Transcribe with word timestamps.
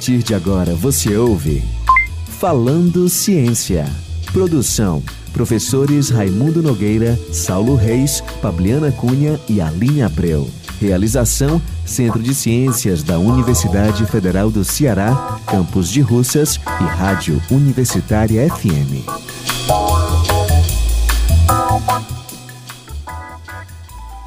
partir 0.00 0.22
de 0.22 0.34
agora 0.34 0.74
você 0.74 1.14
ouve 1.14 1.62
Falando 2.38 3.06
Ciência. 3.06 3.84
Produção: 4.32 5.02
professores 5.30 6.08
Raimundo 6.08 6.62
Nogueira, 6.62 7.20
Saulo 7.30 7.74
Reis, 7.76 8.24
Fabiana 8.40 8.90
Cunha 8.90 9.38
e 9.46 9.60
Aline 9.60 10.00
Abreu. 10.00 10.48
Realização: 10.80 11.60
Centro 11.84 12.22
de 12.22 12.34
Ciências 12.34 13.02
da 13.02 13.18
Universidade 13.18 14.06
Federal 14.06 14.50
do 14.50 14.64
Ceará, 14.64 15.38
Campus 15.46 15.90
de 15.90 16.00
Russas 16.00 16.58
e 16.80 16.84
Rádio 16.84 17.38
Universitária 17.50 18.48
FM. 18.48 19.59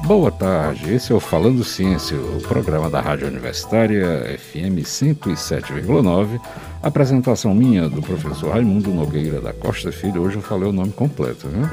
Boa 0.06 0.30
tarde, 0.30 0.92
esse 0.92 1.12
é 1.12 1.14
o 1.14 1.20
Falando 1.20 1.64
Ciência, 1.64 2.18
o 2.18 2.38
programa 2.42 2.90
da 2.90 3.00
Rádio 3.00 3.26
Universitária 3.26 4.38
FM 4.38 4.84
107,9. 4.84 6.38
Apresentação 6.82 7.54
minha 7.54 7.88
do 7.88 8.02
professor 8.02 8.52
Raimundo 8.52 8.90
Nogueira 8.90 9.40
da 9.40 9.54
Costa 9.54 9.90
Filho. 9.90 10.20
Hoje 10.20 10.36
eu 10.36 10.42
falei 10.42 10.68
o 10.68 10.72
nome 10.72 10.92
completo, 10.92 11.48
viu? 11.48 11.66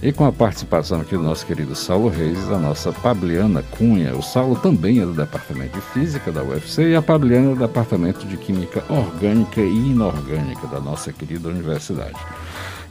E 0.00 0.12
com 0.12 0.24
a 0.24 0.30
participação 0.30 1.00
aqui 1.00 1.16
do 1.16 1.22
nosso 1.24 1.44
querido 1.44 1.74
Saulo 1.74 2.08
Reis 2.08 2.38
e 2.38 2.48
da 2.48 2.58
nossa 2.58 2.92
Pabliana 2.92 3.64
Cunha. 3.76 4.14
O 4.14 4.22
Saulo 4.22 4.54
também 4.54 5.00
é 5.00 5.04
do 5.04 5.12
Departamento 5.12 5.76
de 5.76 5.84
Física 5.86 6.30
da 6.30 6.44
UFC 6.44 6.90
e 6.90 6.94
a 6.94 7.02
Pabliana 7.02 7.50
é 7.50 7.54
do 7.54 7.60
Departamento 7.60 8.24
de 8.24 8.36
Química 8.36 8.84
Orgânica 8.88 9.60
e 9.60 9.90
Inorgânica 9.90 10.68
da 10.68 10.78
nossa 10.78 11.12
querida 11.12 11.48
universidade. 11.48 12.20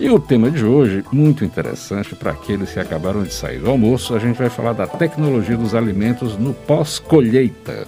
E 0.03 0.09
o 0.09 0.19
tema 0.19 0.51
de 0.51 0.65
hoje, 0.65 1.01
muito 1.13 1.45
interessante 1.45 2.13
para 2.13 2.31
aqueles 2.31 2.73
que 2.73 2.79
acabaram 2.79 3.23
de 3.23 3.33
sair 3.33 3.59
do 3.59 3.69
almoço, 3.69 4.13
a 4.13 4.19
gente 4.19 4.37
vai 4.37 4.49
falar 4.49 4.73
da 4.73 4.85
tecnologia 4.85 5.55
dos 5.55 5.73
alimentos 5.73 6.37
no 6.37 6.53
pós-colheita. 6.53 7.87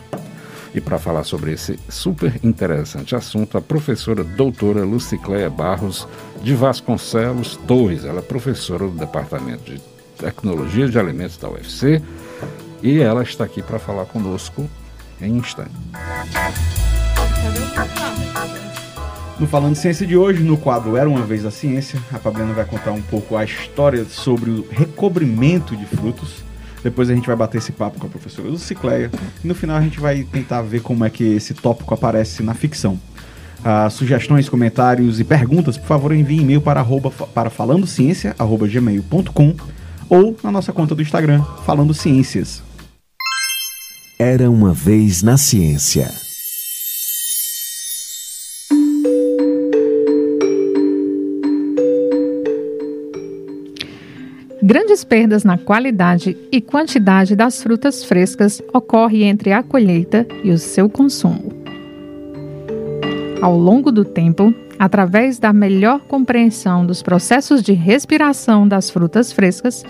E 0.73 0.79
para 0.79 0.97
falar 0.97 1.25
sobre 1.25 1.51
esse 1.51 1.77
super 1.89 2.39
interessante 2.41 3.17
assunto, 3.17 3.57
a 3.57 3.61
professora 3.61 4.23
doutora 4.23 4.85
Lucicléia 4.85 5.49
Barros 5.49 6.07
de 6.41 6.53
Vasconcelos 6.53 7.57
Torres. 7.67 8.05
Ela 8.05 8.19
é 8.19 8.21
professora 8.21 8.85
do 8.85 8.97
Departamento 8.97 9.69
de 9.69 9.81
Tecnologia 10.17 10.87
de 10.87 10.97
Alimentos 10.97 11.35
da 11.35 11.49
UFC 11.49 12.01
e 12.81 13.01
ela 13.01 13.23
está 13.23 13.43
aqui 13.43 13.61
para 13.61 13.77
falar 13.77 14.05
conosco 14.05 14.69
em 15.19 15.35
instante. 15.35 15.75
No 19.37 19.45
Falando 19.47 19.75
Ciência 19.75 20.07
de 20.07 20.15
hoje, 20.15 20.41
no 20.41 20.55
quadro 20.55 20.95
Era 20.95 21.09
Uma 21.09 21.25
Vez 21.25 21.45
a 21.45 21.51
Ciência, 21.51 21.99
a 22.11 22.17
Fabiana 22.17 22.53
vai 22.53 22.63
contar 22.63 22.93
um 22.93 23.01
pouco 23.01 23.35
a 23.35 23.43
história 23.43 24.05
sobre 24.05 24.49
o 24.49 24.65
recobrimento 24.71 25.75
de 25.75 25.85
frutos. 25.85 26.35
Depois 26.81 27.09
a 27.09 27.15
gente 27.15 27.27
vai 27.27 27.35
bater 27.35 27.57
esse 27.57 27.73
papo 27.73 27.99
com 27.99 28.07
a 28.07 28.09
professora 28.09 28.47
Lucicleia. 28.47 29.11
E 29.43 29.47
no 29.47 29.53
final 29.53 29.75
a 29.75 29.81
gente 29.81 29.99
vai 29.99 30.23
tentar 30.23 30.61
ver 30.61 30.81
como 30.81 31.03
é 31.03 31.09
que 31.09 31.35
esse 31.35 31.53
tópico 31.53 31.93
aparece 31.93 32.41
na 32.43 32.53
ficção. 32.53 32.97
Uh, 33.59 33.89
sugestões, 33.89 34.47
comentários 34.47 35.19
e 35.19 35.25
perguntas, 35.25 35.77
por 35.77 35.87
favor, 35.87 36.13
envie 36.13 36.39
e-mail 36.39 36.61
para, 36.61 36.79
arroba, 36.79 37.11
para 37.11 37.49
falandociência.gmail.com 37.49 39.55
ou 40.07 40.37
na 40.41 40.51
nossa 40.51 40.71
conta 40.71 40.95
do 40.95 41.01
Instagram, 41.01 41.43
Falando 41.65 41.93
Ciências. 41.93 42.63
Era 44.17 44.49
uma 44.49 44.71
vez 44.71 45.21
na 45.21 45.35
ciência. 45.35 46.09
Grandes 54.65 55.03
perdas 55.03 55.43
na 55.43 55.59
qualidade 55.59 56.35
e 56.51 56.59
quantidade 56.59 57.35
das 57.35 57.61
frutas 57.61 58.03
frescas 58.03 58.63
ocorrem 58.73 59.29
entre 59.29 59.51
a 59.51 59.61
colheita 59.61 60.25
e 60.43 60.49
o 60.49 60.57
seu 60.57 60.89
consumo. 60.89 61.53
Ao 63.43 63.55
longo 63.55 63.91
do 63.91 64.03
tempo, 64.03 64.51
através 64.79 65.37
da 65.37 65.53
melhor 65.53 65.99
compreensão 66.07 66.83
dos 66.83 67.03
processos 67.03 67.61
de 67.61 67.73
respiração 67.73 68.67
das 68.67 68.89
frutas 68.89 69.31
frescas, 69.31 69.85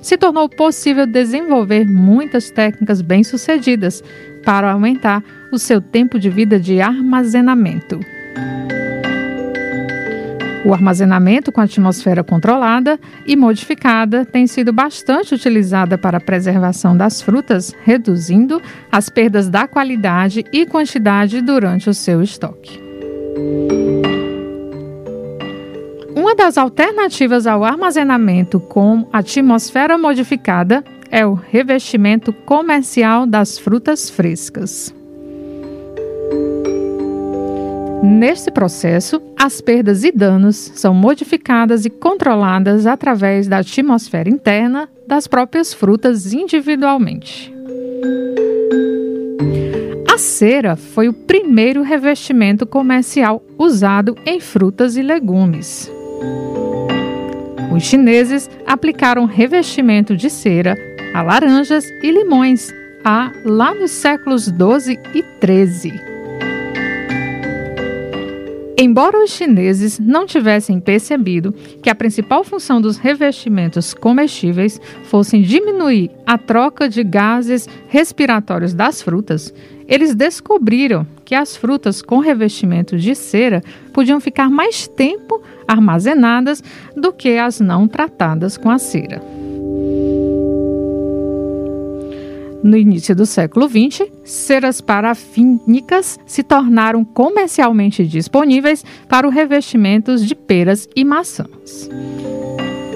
se 0.00 0.16
tornou 0.16 0.48
possível 0.48 1.08
desenvolver 1.08 1.84
muitas 1.84 2.52
técnicas 2.52 3.02
bem-sucedidas 3.02 4.00
para 4.44 4.70
aumentar 4.70 5.24
o 5.50 5.58
seu 5.58 5.80
tempo 5.80 6.20
de 6.20 6.30
vida 6.30 6.56
de 6.60 6.80
armazenamento. 6.80 7.98
O 10.62 10.74
armazenamento 10.74 11.50
com 11.50 11.60
atmosfera 11.60 12.22
controlada 12.22 13.00
e 13.26 13.34
modificada 13.34 14.26
tem 14.26 14.46
sido 14.46 14.72
bastante 14.72 15.34
utilizada 15.34 15.96
para 15.96 16.18
a 16.18 16.20
preservação 16.20 16.94
das 16.94 17.22
frutas, 17.22 17.74
reduzindo 17.82 18.60
as 18.92 19.08
perdas 19.08 19.48
da 19.48 19.66
qualidade 19.66 20.44
e 20.52 20.66
quantidade 20.66 21.40
durante 21.40 21.88
o 21.88 21.94
seu 21.94 22.22
estoque. 22.22 22.78
Uma 26.14 26.34
das 26.34 26.58
alternativas 26.58 27.46
ao 27.46 27.64
armazenamento 27.64 28.60
com 28.60 29.08
atmosfera 29.10 29.96
modificada 29.96 30.84
é 31.10 31.24
o 31.24 31.32
revestimento 31.32 32.32
comercial 32.32 33.26
das 33.26 33.58
frutas 33.58 34.10
frescas. 34.10 34.94
Neste 38.02 38.50
processo, 38.50 39.20
as 39.38 39.60
perdas 39.60 40.04
e 40.04 40.10
danos 40.10 40.56
são 40.74 40.94
modificadas 40.94 41.84
e 41.84 41.90
controladas 41.90 42.86
através 42.86 43.46
da 43.46 43.58
atmosfera 43.58 44.28
interna 44.28 44.88
das 45.06 45.26
próprias 45.26 45.74
frutas 45.74 46.32
individualmente. 46.32 47.54
A 50.10 50.16
cera 50.16 50.76
foi 50.76 51.08
o 51.08 51.12
primeiro 51.12 51.82
revestimento 51.82 52.66
comercial 52.66 53.42
usado 53.58 54.16
em 54.24 54.40
frutas 54.40 54.96
e 54.96 55.02
legumes. 55.02 55.90
Os 57.74 57.82
chineses 57.82 58.50
aplicaram 58.66 59.26
revestimento 59.26 60.16
de 60.16 60.30
cera 60.30 60.76
a 61.14 61.22
laranjas 61.22 61.84
e 62.02 62.10
limões 62.10 62.72
a, 63.04 63.30
lá 63.44 63.74
nos 63.74 63.90
séculos 63.90 64.50
12 64.50 64.98
e 65.14 65.22
13. 65.22 66.09
Embora 68.82 69.22
os 69.22 69.32
chineses 69.32 69.98
não 69.98 70.24
tivessem 70.24 70.80
percebido 70.80 71.52
que 71.82 71.90
a 71.90 71.94
principal 71.94 72.42
função 72.42 72.80
dos 72.80 72.96
revestimentos 72.96 73.92
comestíveis 73.92 74.80
fosse 75.04 75.38
diminuir 75.38 76.10
a 76.26 76.38
troca 76.38 76.88
de 76.88 77.04
gases 77.04 77.68
respiratórios 77.88 78.72
das 78.72 79.02
frutas, 79.02 79.52
eles 79.86 80.14
descobriram 80.14 81.06
que 81.26 81.34
as 81.34 81.54
frutas 81.54 82.00
com 82.00 82.20
revestimento 82.20 82.96
de 82.96 83.14
cera 83.14 83.62
podiam 83.92 84.18
ficar 84.18 84.48
mais 84.48 84.88
tempo 84.88 85.42
armazenadas 85.68 86.64
do 86.96 87.12
que 87.12 87.36
as 87.36 87.60
não 87.60 87.86
tratadas 87.86 88.56
com 88.56 88.70
a 88.70 88.78
cera. 88.78 89.20
No 92.62 92.76
início 92.76 93.16
do 93.16 93.24
século 93.24 93.68
XX, 93.68 94.06
ceras 94.22 94.80
parafínicas 94.80 96.18
se 96.26 96.42
tornaram 96.42 97.04
comercialmente 97.04 98.06
disponíveis 98.06 98.84
para 99.08 99.26
o 99.26 99.30
revestimentos 99.30 100.24
de 100.26 100.34
peras 100.34 100.86
e 100.94 101.04
maçãs. 101.04 101.88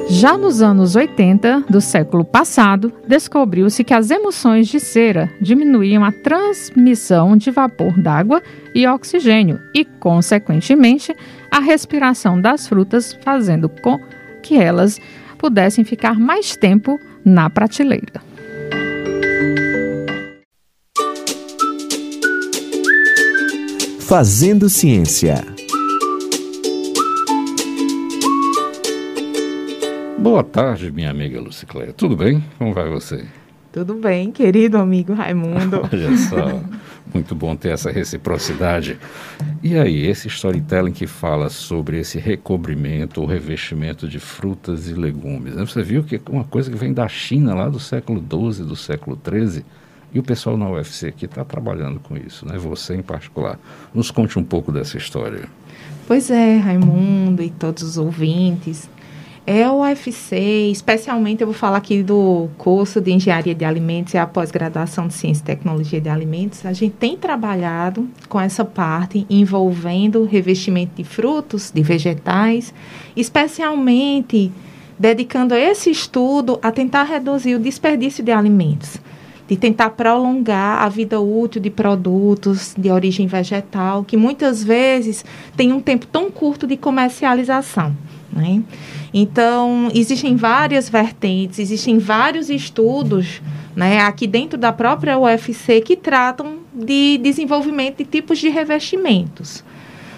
Já 0.06 0.36
nos 0.36 0.60
anos 0.60 0.94
80 0.94 1.64
do 1.68 1.80
século 1.80 2.26
passado, 2.26 2.92
descobriu-se 3.08 3.82
que 3.82 3.94
as 3.94 4.10
emulsões 4.10 4.68
de 4.68 4.78
cera 4.78 5.32
diminuíam 5.40 6.04
a 6.04 6.12
transmissão 6.12 7.34
de 7.36 7.50
vapor 7.50 7.98
d'água 7.98 8.42
e 8.74 8.86
oxigênio 8.86 9.58
e, 9.74 9.82
consequentemente, 9.84 11.16
a 11.50 11.58
respiração 11.58 12.38
das 12.38 12.68
frutas, 12.68 13.18
fazendo 13.24 13.68
com 13.68 13.98
que 14.42 14.56
elas 14.56 15.00
pudessem 15.38 15.84
ficar 15.84 16.18
mais 16.20 16.54
tempo 16.54 17.00
na 17.24 17.48
prateleira. 17.48 18.33
Fazendo 24.16 24.68
Ciência. 24.68 25.44
Boa 30.16 30.44
tarde, 30.44 30.92
minha 30.92 31.10
amiga 31.10 31.40
Lucicléia. 31.40 31.92
Tudo 31.92 32.16
bem? 32.16 32.40
Como 32.56 32.72
vai 32.72 32.88
você? 32.88 33.24
Tudo 33.72 33.94
bem, 33.94 34.30
querido 34.30 34.78
amigo 34.78 35.14
Raimundo. 35.14 35.80
Olha 35.92 36.16
só, 36.16 36.62
muito 37.12 37.34
bom 37.34 37.56
ter 37.56 37.70
essa 37.70 37.90
reciprocidade. 37.90 39.00
E 39.60 39.76
aí, 39.76 40.06
esse 40.06 40.28
storytelling 40.28 40.92
que 40.92 41.08
fala 41.08 41.50
sobre 41.50 41.98
esse 41.98 42.16
recobrimento 42.20 43.20
ou 43.20 43.26
revestimento 43.26 44.06
de 44.06 44.20
frutas 44.20 44.88
e 44.88 44.94
legumes. 44.94 45.56
Né? 45.56 45.66
Você 45.66 45.82
viu 45.82 46.04
que 46.04 46.14
é 46.14 46.20
uma 46.30 46.44
coisa 46.44 46.70
que 46.70 46.76
vem 46.76 46.92
da 46.92 47.08
China 47.08 47.52
lá 47.52 47.68
do 47.68 47.80
século 47.80 48.20
XII, 48.20 48.64
do 48.64 48.76
século 48.76 49.18
XIII 49.20 49.64
e 50.14 50.18
o 50.20 50.22
pessoal 50.22 50.56
na 50.56 50.70
UFC 50.70 51.10
que 51.10 51.24
está 51.24 51.44
trabalhando 51.44 51.98
com 51.98 52.16
isso, 52.16 52.46
né? 52.46 52.56
Você 52.56 52.94
em 52.94 53.02
particular. 53.02 53.58
Nos 53.92 54.12
conte 54.12 54.38
um 54.38 54.44
pouco 54.44 54.70
dessa 54.70 54.96
história. 54.96 55.48
Pois 56.06 56.30
é, 56.30 56.56
Raimundo 56.58 57.42
e 57.42 57.50
todos 57.50 57.82
os 57.82 57.98
ouvintes. 57.98 58.88
É 59.46 59.68
o 59.68 59.82
UFC, 59.82 60.70
especialmente 60.70 61.42
eu 61.42 61.46
vou 61.46 61.54
falar 61.54 61.76
aqui 61.76 62.02
do 62.02 62.48
curso 62.56 62.98
de 62.98 63.12
Engenharia 63.12 63.54
de 63.54 63.62
Alimentos 63.62 64.14
e 64.14 64.18
a 64.18 64.26
pós-graduação 64.26 65.06
de 65.06 65.12
Ciência 65.12 65.42
e 65.42 65.44
Tecnologia 65.44 66.00
de 66.00 66.08
Alimentos. 66.08 66.64
A 66.64 66.72
gente 66.72 66.94
tem 66.94 67.14
trabalhado 67.14 68.08
com 68.26 68.40
essa 68.40 68.64
parte 68.64 69.26
envolvendo 69.28 70.24
revestimento 70.24 70.92
de 70.96 71.04
frutos, 71.04 71.70
de 71.70 71.82
vegetais, 71.82 72.72
especialmente 73.14 74.50
dedicando 74.98 75.54
esse 75.54 75.90
estudo 75.90 76.58
a 76.62 76.72
tentar 76.72 77.02
reduzir 77.02 77.54
o 77.54 77.58
desperdício 77.58 78.24
de 78.24 78.32
alimentos, 78.32 78.96
de 79.46 79.56
tentar 79.56 79.90
prolongar 79.90 80.82
a 80.82 80.88
vida 80.88 81.20
útil 81.20 81.60
de 81.60 81.70
produtos 81.70 82.74
de 82.76 82.90
origem 82.90 83.26
vegetal, 83.26 84.04
que 84.04 84.16
muitas 84.16 84.64
vezes 84.64 85.24
tem 85.56 85.72
um 85.72 85.80
tempo 85.80 86.06
tão 86.06 86.30
curto 86.30 86.66
de 86.66 86.76
comercialização. 86.76 87.94
Né? 88.32 88.62
Então, 89.12 89.90
existem 89.94 90.34
várias 90.34 90.88
vertentes, 90.88 91.58
existem 91.58 91.98
vários 91.98 92.50
estudos 92.50 93.40
né, 93.76 94.00
aqui 94.00 94.26
dentro 94.26 94.58
da 94.58 94.72
própria 94.72 95.18
UFC 95.18 95.80
que 95.80 95.96
tratam 95.96 96.58
de 96.74 97.18
desenvolvimento 97.18 97.98
de 97.98 98.04
tipos 98.04 98.38
de 98.38 98.48
revestimentos. 98.48 99.62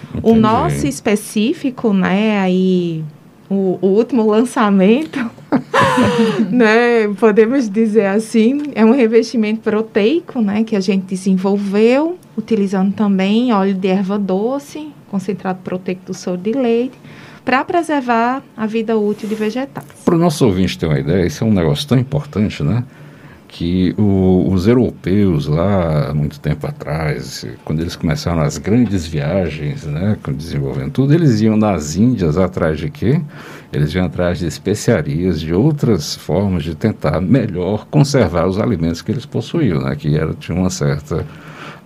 Entendi. 0.09 0.27
O 0.27 0.35
nosso 0.35 0.87
específico, 0.87 1.93
né, 1.93 2.39
aí, 2.39 3.03
o, 3.49 3.79
o 3.81 3.87
último 3.87 4.25
lançamento, 4.29 5.19
né, 6.51 7.07
podemos 7.19 7.69
dizer 7.69 8.07
assim, 8.07 8.71
é 8.75 8.83
um 8.83 8.91
revestimento 8.91 9.61
proteico, 9.61 10.41
né, 10.41 10.63
que 10.63 10.75
a 10.75 10.79
gente 10.79 11.05
desenvolveu, 11.05 12.17
utilizando 12.37 12.93
também 12.93 13.53
óleo 13.53 13.73
de 13.73 13.87
erva 13.87 14.17
doce, 14.19 14.89
concentrado 15.09 15.59
proteico 15.63 16.01
do 16.05 16.13
soro 16.13 16.37
de 16.37 16.51
leite, 16.51 16.97
para 17.45 17.63
preservar 17.63 18.43
a 18.57 18.65
vida 18.65 18.97
útil 18.97 19.29
de 19.29 19.35
vegetais. 19.35 19.87
Para 20.03 20.15
o 20.15 20.17
nosso 20.17 20.45
ouvinte 20.45 20.77
ter 20.77 20.85
uma 20.85 20.99
ideia, 20.99 21.25
isso 21.25 21.43
é 21.43 21.47
um 21.47 21.53
negócio 21.53 21.87
tão 21.87 21.97
importante, 21.97 22.61
né? 22.61 22.83
Que 23.47 23.95
o, 23.97 24.49
os 24.51 24.67
europeus 24.67 25.47
lá, 25.47 26.13
muito 26.13 26.39
tempo 26.39 26.67
atrás, 26.67 27.45
quando 27.63 27.79
eles 27.79 27.95
começaram 27.95 28.41
as 28.41 28.57
grandes 28.57 29.07
viagens, 29.07 29.85
né, 29.85 30.17
desenvolvendo 30.35 30.91
tudo, 30.91 31.13
eles 31.13 31.39
iam 31.41 31.55
nas 31.55 31.95
Índias 31.95 32.37
atrás 32.37 32.77
de 32.77 32.89
quê? 32.89 33.21
Eles 33.71 33.93
iam 33.93 34.05
atrás 34.05 34.39
de 34.39 34.47
especiarias, 34.47 35.39
de 35.39 35.53
outras 35.53 36.15
formas 36.15 36.63
de 36.63 36.75
tentar 36.75 37.21
melhor 37.21 37.87
conservar 37.87 38.47
os 38.47 38.59
alimentos 38.59 39.01
que 39.01 39.11
eles 39.11 39.25
possuíam, 39.25 39.81
né? 39.81 39.95
Que 39.95 40.17
era, 40.17 40.33
tinha 40.33 40.57
uma 40.57 40.69
certa... 40.69 41.25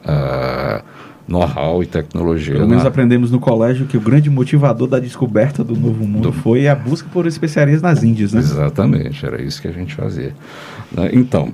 Uh, 0.04 1.01
know-how 1.32 1.82
e 1.82 1.86
tecnologia. 1.86 2.56
Pelo 2.56 2.68
menos 2.68 2.84
na... 2.84 2.90
aprendemos 2.90 3.32
no 3.32 3.40
colégio 3.40 3.86
que 3.88 3.98
o 3.98 4.02
grande 4.02 4.30
motivador 4.30 4.88
da 4.88 5.00
descoberta 5.00 5.64
do 5.64 5.76
novo 5.76 6.06
mundo 6.06 6.32
do... 6.32 6.34
foi 6.34 6.68
a 6.68 6.76
busca 6.76 7.08
por 7.12 7.26
especiarias 7.26 7.82
nas 7.82 8.04
Índias, 8.04 8.34
né? 8.34 8.40
Exatamente, 8.40 9.26
era 9.26 9.42
isso 9.42 9.62
que 9.62 9.68
a 9.68 9.72
gente 9.72 9.96
fazia. 9.96 10.34
Né? 10.92 11.10
Então. 11.14 11.54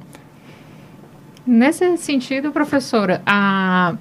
Nesse 1.45 1.95
sentido, 1.97 2.51
professora, 2.51 3.21
a, 3.25 3.95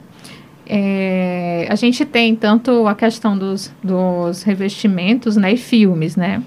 é, 0.66 1.66
a 1.70 1.74
gente 1.76 2.04
tem 2.04 2.34
tanto 2.34 2.86
a 2.88 2.94
questão 2.94 3.38
dos, 3.38 3.72
dos 3.82 4.42
revestimentos 4.42 5.36
né, 5.36 5.52
e 5.52 5.56
filmes, 5.56 6.16
né? 6.16 6.42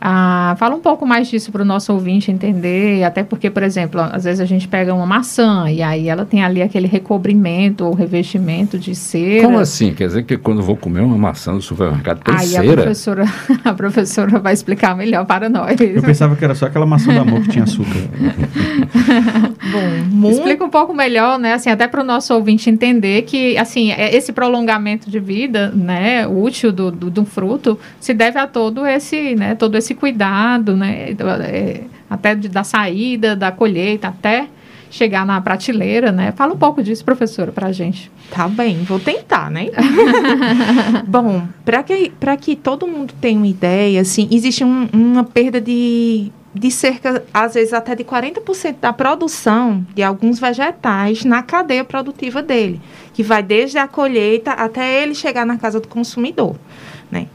Ah, 0.00 0.54
fala 0.58 0.76
um 0.76 0.80
pouco 0.80 1.04
mais 1.04 1.28
disso 1.28 1.50
para 1.50 1.62
o 1.62 1.64
nosso 1.64 1.92
ouvinte 1.92 2.30
entender, 2.30 3.02
até 3.02 3.24
porque, 3.24 3.50
por 3.50 3.62
exemplo, 3.62 4.00
às 4.00 4.24
vezes 4.24 4.40
a 4.40 4.44
gente 4.44 4.68
pega 4.68 4.94
uma 4.94 5.06
maçã 5.06 5.68
e 5.68 5.82
aí 5.82 6.08
ela 6.08 6.24
tem 6.24 6.44
ali 6.44 6.62
aquele 6.62 6.86
recobrimento 6.86 7.84
ou 7.84 7.94
revestimento 7.94 8.78
de 8.78 8.94
cera. 8.94 9.44
Como 9.44 9.58
assim? 9.58 9.92
Quer 9.92 10.06
dizer 10.06 10.22
que 10.22 10.36
quando 10.36 10.58
eu 10.60 10.64
vou 10.64 10.76
comer 10.76 11.00
uma 11.00 11.18
maçã 11.18 11.52
no 11.52 11.60
supermercado 11.60 12.20
tem 12.20 12.34
aí 12.34 12.46
cera? 12.46 12.72
A 12.72 12.76
professora, 12.76 13.24
a 13.64 13.74
professora 13.74 14.38
vai 14.38 14.52
explicar 14.52 14.96
melhor 14.96 15.24
para 15.26 15.48
nós. 15.48 15.80
Eu 15.80 16.02
pensava 16.02 16.36
que 16.36 16.44
era 16.44 16.54
só 16.54 16.66
aquela 16.66 16.86
maçã 16.86 17.12
do 17.12 17.20
amor 17.20 17.42
que 17.42 17.48
tinha 17.48 17.64
açúcar. 17.64 17.88
Bom, 19.72 20.04
muito... 20.10 20.36
explica 20.36 20.64
um 20.64 20.70
pouco 20.70 20.94
melhor, 20.94 21.38
né? 21.38 21.54
Assim, 21.54 21.70
até 21.70 21.86
para 21.86 22.00
o 22.00 22.04
nosso 22.04 22.32
ouvinte 22.34 22.70
entender 22.70 23.22
que, 23.22 23.56
assim, 23.58 23.90
é, 23.92 24.14
esse 24.14 24.32
prolongamento 24.32 25.10
de 25.10 25.20
vida, 25.20 25.70
né, 25.74 26.26
útil 26.26 26.72
do, 26.72 26.90
do, 26.90 27.10
do 27.10 27.24
fruto, 27.24 27.78
se 28.00 28.14
deve 28.14 28.38
a 28.38 28.46
todo 28.46 28.86
esse, 28.86 29.34
né, 29.34 29.54
todo 29.54 29.76
esse 29.76 29.87
esse 29.88 29.94
cuidado, 29.94 30.76
né? 30.76 31.14
É, 31.42 31.80
até 32.10 32.34
de, 32.34 32.48
da 32.48 32.62
saída, 32.62 33.34
da 33.34 33.50
colheita, 33.50 34.08
até 34.08 34.48
chegar 34.90 35.24
na 35.26 35.40
prateleira, 35.40 36.12
né? 36.12 36.32
Fala 36.32 36.54
um 36.54 36.58
pouco 36.58 36.82
disso, 36.82 37.04
professora, 37.04 37.52
para 37.52 37.68
a 37.68 37.72
gente. 37.72 38.10
Tá 38.30 38.48
bem, 38.48 38.82
vou 38.84 38.98
tentar, 38.98 39.50
né? 39.50 39.68
Bom, 41.06 41.46
para 41.64 41.82
que, 41.82 42.12
que 42.40 42.56
todo 42.56 42.86
mundo 42.86 43.14
tenha 43.20 43.38
uma 43.38 43.46
ideia, 43.46 44.00
assim, 44.00 44.28
existe 44.30 44.64
um, 44.64 44.88
uma 44.92 45.24
perda 45.24 45.60
de, 45.60 46.30
de 46.54 46.70
cerca, 46.70 47.22
às 47.32 47.54
vezes, 47.54 47.74
até 47.74 47.94
de 47.94 48.04
40% 48.04 48.76
da 48.80 48.92
produção 48.92 49.86
de 49.94 50.02
alguns 50.02 50.38
vegetais 50.38 51.24
na 51.24 51.42
cadeia 51.42 51.84
produtiva 51.84 52.42
dele, 52.42 52.80
que 53.12 53.22
vai 53.22 53.42
desde 53.42 53.76
a 53.76 53.86
colheita 53.86 54.52
até 54.52 55.02
ele 55.02 55.14
chegar 55.14 55.44
na 55.44 55.58
casa 55.58 55.80
do 55.80 55.88
consumidor, 55.88 56.56
né? 57.10 57.26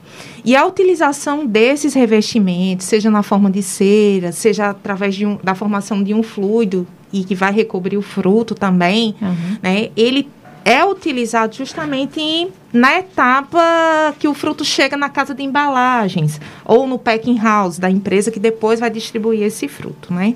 E 0.46 0.56
a 0.56 0.66
utilização 0.66 1.46
desses 1.46 1.94
revestimentos, 1.94 2.86
seja 2.86 3.10
na 3.10 3.24
forma 3.24 3.50
de 3.50 3.64
cera, 3.64 4.32
seja 4.32 4.70
através 4.70 5.16
de 5.16 5.26
um, 5.26 5.38
da 5.42 5.56
formação 5.56 6.04
de 6.04 6.14
um 6.14 6.22
fluido 6.22 6.86
e 7.14 7.24
que 7.24 7.34
vai 7.34 7.54
recobrir 7.54 7.98
o 7.98 8.02
fruto 8.02 8.54
também, 8.54 9.16
uhum. 9.22 9.58
né? 9.62 9.90
Ele 9.96 10.28
é 10.66 10.84
utilizado 10.84 11.56
justamente 11.56 12.48
na 12.72 12.98
etapa 12.98 14.16
que 14.18 14.28
o 14.28 14.34
fruto 14.34 14.64
chega 14.64 14.96
na 14.96 15.10
casa 15.10 15.34
de 15.34 15.44
embalagens 15.44 16.40
ou 16.66 16.88
no 16.88 16.98
packing 16.98 17.38
house 17.38 17.78
da 17.78 17.90
empresa 17.90 18.32
que 18.32 18.40
depois 18.40 18.80
vai 18.80 18.90
distribuir 18.90 19.44
esse 19.44 19.68
fruto, 19.68 20.14
né? 20.14 20.36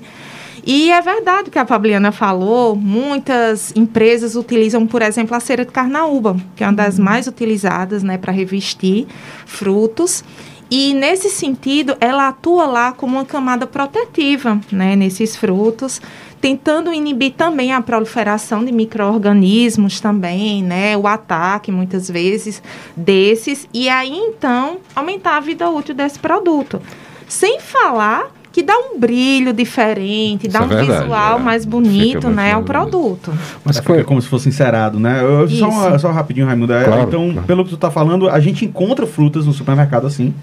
E 0.64 0.90
é 0.90 1.00
verdade 1.00 1.50
que 1.50 1.58
a 1.58 1.66
Fabiana 1.66 2.12
falou, 2.12 2.74
muitas 2.74 3.72
empresas 3.76 4.36
utilizam, 4.36 4.86
por 4.86 5.02
exemplo, 5.02 5.36
a 5.36 5.40
cera 5.40 5.64
de 5.64 5.72
carnaúba, 5.72 6.36
que 6.56 6.64
é 6.64 6.66
uma 6.66 6.72
das 6.72 6.98
mais 6.98 7.26
utilizadas 7.26 8.02
né, 8.02 8.18
para 8.18 8.32
revestir 8.32 9.06
frutos. 9.46 10.24
E 10.70 10.92
nesse 10.92 11.30
sentido, 11.30 11.96
ela 11.98 12.28
atua 12.28 12.66
lá 12.66 12.92
como 12.92 13.16
uma 13.16 13.24
camada 13.24 13.66
protetiva 13.66 14.60
né, 14.70 14.94
nesses 14.94 15.34
frutos, 15.34 16.00
tentando 16.40 16.92
inibir 16.92 17.32
também 17.32 17.72
a 17.72 17.80
proliferação 17.80 18.62
de 18.62 18.70
micro-organismos 18.70 19.98
também, 19.98 20.62
né, 20.62 20.96
o 20.96 21.06
ataque 21.06 21.72
muitas 21.72 22.08
vezes 22.10 22.62
desses, 22.94 23.66
e 23.72 23.88
aí 23.88 24.14
então 24.14 24.78
aumentar 24.94 25.38
a 25.38 25.40
vida 25.40 25.68
útil 25.70 25.94
desse 25.94 26.18
produto. 26.18 26.82
Sem 27.26 27.60
falar 27.60 28.30
que 28.58 28.62
dá 28.64 28.76
um 28.76 28.98
brilho 28.98 29.52
diferente, 29.52 30.48
Isso 30.48 30.52
dá 30.52 30.58
é 30.58 30.62
um 30.62 30.68
verdade, 30.68 31.02
visual 31.02 31.38
é. 31.38 31.42
mais 31.42 31.64
bonito, 31.64 32.28
né, 32.28 32.54
ao 32.54 32.64
produto. 32.64 33.32
Mas 33.64 33.78
foi 33.78 34.02
como 34.02 34.20
se 34.20 34.26
fosse 34.26 34.48
encerado, 34.48 34.98
né? 34.98 35.22
Eu, 35.22 35.48
só, 35.48 35.96
só 35.96 36.10
rapidinho, 36.10 36.44
Raimundo. 36.44 36.72
É, 36.72 36.82
claro, 36.82 37.02
então, 37.02 37.30
claro. 37.30 37.46
pelo 37.46 37.62
que 37.62 37.70
tu 37.70 37.76
está 37.76 37.88
falando, 37.88 38.28
a 38.28 38.40
gente 38.40 38.64
encontra 38.64 39.06
frutas 39.06 39.46
no 39.46 39.52
supermercado 39.52 40.08
assim. 40.08 40.34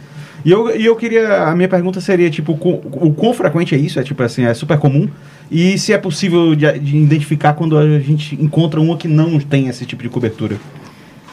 E 0.45 0.51
eu, 0.51 0.73
e 0.79 0.85
eu 0.85 0.95
queria. 0.95 1.43
A 1.43 1.55
minha 1.55 1.67
pergunta 1.67 1.99
seria, 1.99 2.29
tipo, 2.29 2.53
o, 2.53 3.07
o 3.07 3.13
quão 3.13 3.33
frequente 3.33 3.75
é 3.75 3.77
isso? 3.77 3.99
É 3.99 4.03
tipo 4.03 4.23
assim, 4.23 4.45
é 4.45 4.53
super 4.53 4.77
comum? 4.77 5.09
E 5.51 5.77
se 5.77 5.91
é 5.91 5.97
possível 5.97 6.55
de, 6.55 6.79
de 6.79 6.95
identificar 6.95 7.53
quando 7.53 7.77
a 7.77 7.99
gente 7.99 8.41
encontra 8.41 8.79
uma 8.79 8.95
que 8.95 9.09
não 9.09 9.37
tem 9.39 9.67
esse 9.67 9.85
tipo 9.85 10.01
de 10.03 10.07
cobertura? 10.07 10.55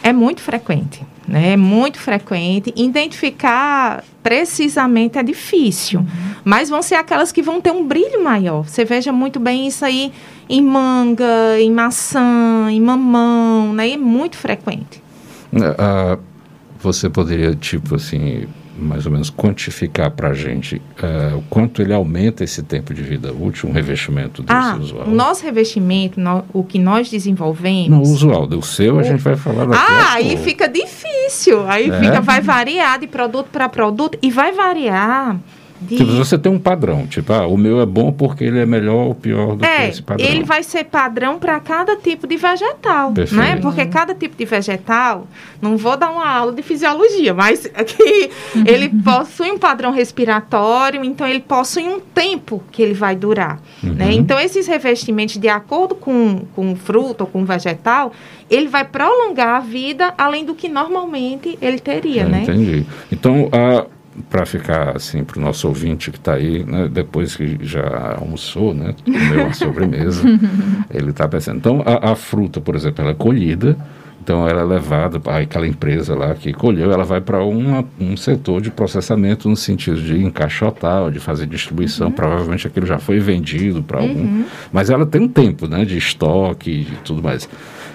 É 0.03 0.13
muito 0.13 0.41
frequente, 0.41 1.01
né? 1.29 1.53
É 1.53 1.57
muito 1.57 1.99
frequente. 1.99 2.73
Identificar 2.77 4.03
precisamente 4.23 5.19
é 5.19 5.23
difícil, 5.23 6.01
uhum. 6.01 6.32
Mas 6.45 6.69
vão 6.69 6.83
ser 6.83 6.97
aquelas 6.97 7.31
que 7.33 7.43
vão 7.43 7.61
ter 7.61 7.71
um 7.71 7.87
brilho 7.87 8.23
maior. 8.23 8.63
Você 8.63 8.85
veja 8.85 9.13
muito 9.13 9.39
bem 9.39 9.67
isso 9.67 9.85
aí 9.85 10.13
em 10.49 10.61
manga, 10.61 11.59
em 11.61 11.71
maçã, 11.71 12.69
em 12.71 12.81
mamão, 12.81 13.73
né? 13.73 13.91
É 13.91 13.97
muito 13.97 14.37
frequente. 14.37 15.03
Uh, 15.53 16.19
você 16.81 17.09
poderia, 17.09 17.55
tipo 17.55 17.95
assim, 17.95 18.47
mais 18.77 19.07
ou 19.07 19.13
menos 19.13 19.31
quantificar 19.31 20.11
para 20.11 20.31
a 20.31 20.35
gente 20.35 20.77
uh, 20.77 21.37
o 21.37 21.43
quanto 21.43 21.81
ele 21.81 21.93
aumenta 21.93 22.43
esse 22.43 22.63
tempo 22.63 22.93
de 22.93 23.03
vida 23.03 23.33
útil, 23.33 23.69
um 23.69 23.73
revestimento 23.73 24.43
desse 24.43 24.55
ah, 24.55 24.77
usual? 24.81 25.07
O 25.07 25.11
nosso 25.11 25.45
revestimento, 25.45 26.19
no, 26.19 26.45
o 26.53 26.65
que 26.65 26.79
nós 26.79 27.09
desenvolvemos. 27.09 27.89
Não, 27.89 27.99
o 27.99 28.03
usual, 28.03 28.47
do 28.47 28.63
seu 28.63 28.99
a 28.99 29.03
gente 29.03 29.21
vai 29.21 29.37
falar 29.37 29.67
daqui 29.67 29.85
Ah, 29.89 30.15
aí 30.15 30.37
fica 30.39 30.69
difícil. 30.69 31.67
Aí 31.69 31.91
é? 31.91 32.01
fica, 32.01 32.21
vai 32.21 32.41
variar 32.41 32.99
de 32.99 33.07
produto 33.07 33.49
para 33.53 33.69
produto 33.69 34.19
e 34.21 34.31
vai 34.31 34.53
variar 34.53 35.39
de... 35.83 35.97
Tipo, 35.97 36.13
você 36.13 36.39
tem 36.39 36.51
um 36.51 36.59
padrão, 36.59 37.07
tipo, 37.07 37.33
ah, 37.33 37.47
o 37.47 37.57
meu 37.57 37.81
é 37.81 37.87
bom 37.87 38.13
porque 38.13 38.45
ele 38.45 38.59
é 38.59 38.67
melhor 38.67 39.07
ou 39.07 39.15
pior 39.15 39.57
do 39.57 39.65
é, 39.65 39.85
que 39.85 39.91
esse 39.91 40.03
padrão. 40.03 40.27
Ele 40.27 40.45
vai 40.45 40.63
ser 40.63 40.85
padrão 40.85 41.39
para 41.39 41.59
cada 41.61 41.97
tipo 41.97 42.27
de 42.27 42.37
vegetal, 42.37 43.13
Perfeito. 43.13 43.43
né? 43.43 43.57
Porque 43.57 43.85
cada 43.87 44.15
tipo 44.15 44.37
de 44.37 44.45
vegetal, 44.45 45.27
não 45.61 45.77
vou 45.77 45.97
dar 45.97 46.11
uma 46.11 46.29
aula 46.29 46.53
de 46.53 46.63
fisiologia, 46.63 47.35
mas 47.35 47.67
que 47.87 48.31
ele 48.67 48.89
possui 49.03 49.51
um 49.51 49.59
padrão 49.59 49.93
respiratório, 49.93 51.05
então 51.05 51.27
ele 51.27 51.41
possui 51.41 51.85
um 51.85 52.01
tempo 52.01 52.63
que 52.71 52.83
ele 52.83 52.95
vai 52.95 53.15
durar, 53.17 53.61
né? 53.83 53.91
uhum. 53.91 53.95
né? 53.95 54.13
Então 54.13 54.39
esses 54.39 54.67
revestimentos, 54.67 55.37
de 55.39 55.49
acordo 55.49 55.95
com, 55.95 56.43
com 56.55 56.73
o 56.73 56.77
fruto 56.77 57.25
ou 57.25 57.27
com 57.27 57.43
o 57.43 57.45
vegetal, 57.45 58.13
ele 58.51 58.69
vai 58.69 58.85
prolongar 58.85 59.57
a 59.57 59.61
vida 59.61 60.13
além 60.19 60.45
do 60.45 60.55
que 60.55 60.69
normalmente 60.69 61.59
ele 61.61 61.79
teria, 61.79 62.23
é, 62.23 62.27
né? 62.27 62.43
Entendi. 62.43 62.87
Então, 63.11 63.49
a 63.51 63.87
para 64.29 64.45
ficar 64.45 64.97
assim 64.97 65.25
para 65.25 65.39
o 65.39 65.43
nosso 65.43 65.67
ouvinte 65.69 66.11
que 66.11 66.19
está 66.19 66.35
aí, 66.35 66.65
né, 66.65 66.89
depois 66.89 67.37
que 67.37 67.59
já 67.63 68.17
almoçou, 68.19 68.75
né, 68.75 68.95
comeu 69.05 69.47
a 69.47 69.53
sobremesa, 69.55 70.23
ele 70.93 71.11
está 71.11 71.29
pensando. 71.29 71.59
Então 71.59 71.83
a, 71.85 72.13
a, 72.13 72.17
fruta, 72.17 72.61
por 72.61 72.75
exemplo, 72.75 73.03
ela 73.03 73.13
é 73.13 73.15
colhida, 73.15 73.77
então 74.23 74.49
ela 74.49 74.61
é 74.61 74.65
levada 74.65 75.19
para 75.19 75.39
aquela 75.39 75.67
empresa 75.67 76.15
lá 76.15 76.35
que 76.35 76.53
colheu, 76.53 76.93
ela 76.93 77.05
vai 77.05 77.21
para 77.21 77.45
um 77.45 78.17
setor 78.17 78.61
de 78.61 78.71
processamento 78.71 79.49
no 79.49 79.57
sentido 79.57 80.01
de 80.01 80.23
encaixotar, 80.23 81.11
de 81.11 81.19
fazer 81.19 81.47
distribuição. 81.47 82.07
Uhum. 82.07 82.13
Provavelmente 82.13 82.67
aquilo 82.67 82.87
já 82.87 82.99
foi 82.99 83.19
vendido 83.19 83.83
para 83.83 84.01
algum, 84.01 84.21
uhum. 84.21 84.45
mas 84.73 84.91
ela 84.91 85.05
tem 85.05 85.23
um 85.23 85.29
tempo, 85.29 85.67
né, 85.67 85.85
de 85.85 85.99
estoque 85.99 86.71
e 86.71 86.99
tudo 87.05 87.23
mais. 87.23 87.49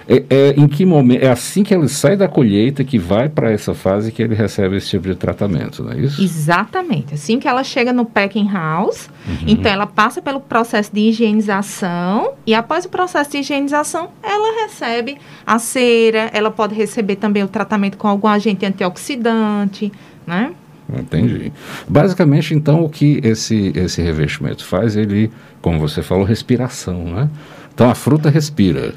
É, 0.07 0.23
é, 0.29 0.49
em 0.51 0.67
que 0.67 0.85
momento? 0.85 1.23
É 1.23 1.29
assim 1.29 1.63
que 1.63 1.73
ele 1.73 1.89
sai 1.89 2.15
da 2.15 2.27
colheita 2.27 2.83
que 2.83 2.97
vai 2.97 3.27
para 3.27 3.51
essa 3.51 3.73
fase 3.73 4.11
que 4.11 4.21
ele 4.21 4.33
recebe 4.33 4.77
esse 4.77 4.89
tipo 4.89 5.07
de 5.07 5.15
tratamento, 5.15 5.83
não 5.83 5.91
é 5.91 5.99
isso? 5.99 6.23
Exatamente. 6.23 7.13
Assim 7.13 7.39
que 7.39 7.47
ela 7.47 7.63
chega 7.63 7.91
no 7.91 8.05
packing 8.05 8.49
house, 8.49 9.09
uhum. 9.27 9.35
então 9.47 9.69
ela 9.69 9.85
passa 9.85 10.21
pelo 10.21 10.39
processo 10.39 10.93
de 10.93 11.01
higienização 11.01 12.33
e 12.45 12.53
após 12.53 12.85
o 12.85 12.89
processo 12.89 13.31
de 13.31 13.39
higienização, 13.39 14.09
ela 14.23 14.63
recebe 14.63 15.17
a 15.45 15.59
cera, 15.59 16.29
ela 16.33 16.49
pode 16.49 16.73
receber 16.73 17.17
também 17.17 17.43
o 17.43 17.47
tratamento 17.47 17.97
com 17.97 18.07
algum 18.07 18.27
agente 18.27 18.65
antioxidante, 18.65 19.91
né? 20.25 20.51
Entendi. 20.97 21.51
Basicamente, 21.87 22.53
então, 22.53 22.83
o 22.83 22.89
que 22.89 23.19
esse, 23.21 23.73
esse 23.75 24.01
revestimento 24.01 24.63
faz, 24.63 24.95
ele, 24.95 25.29
como 25.61 25.79
você 25.79 26.01
falou, 26.01 26.23
respiração, 26.23 27.03
né? 27.03 27.29
Então, 27.73 27.89
a 27.89 27.95
fruta 27.95 28.29
respira. 28.29 28.93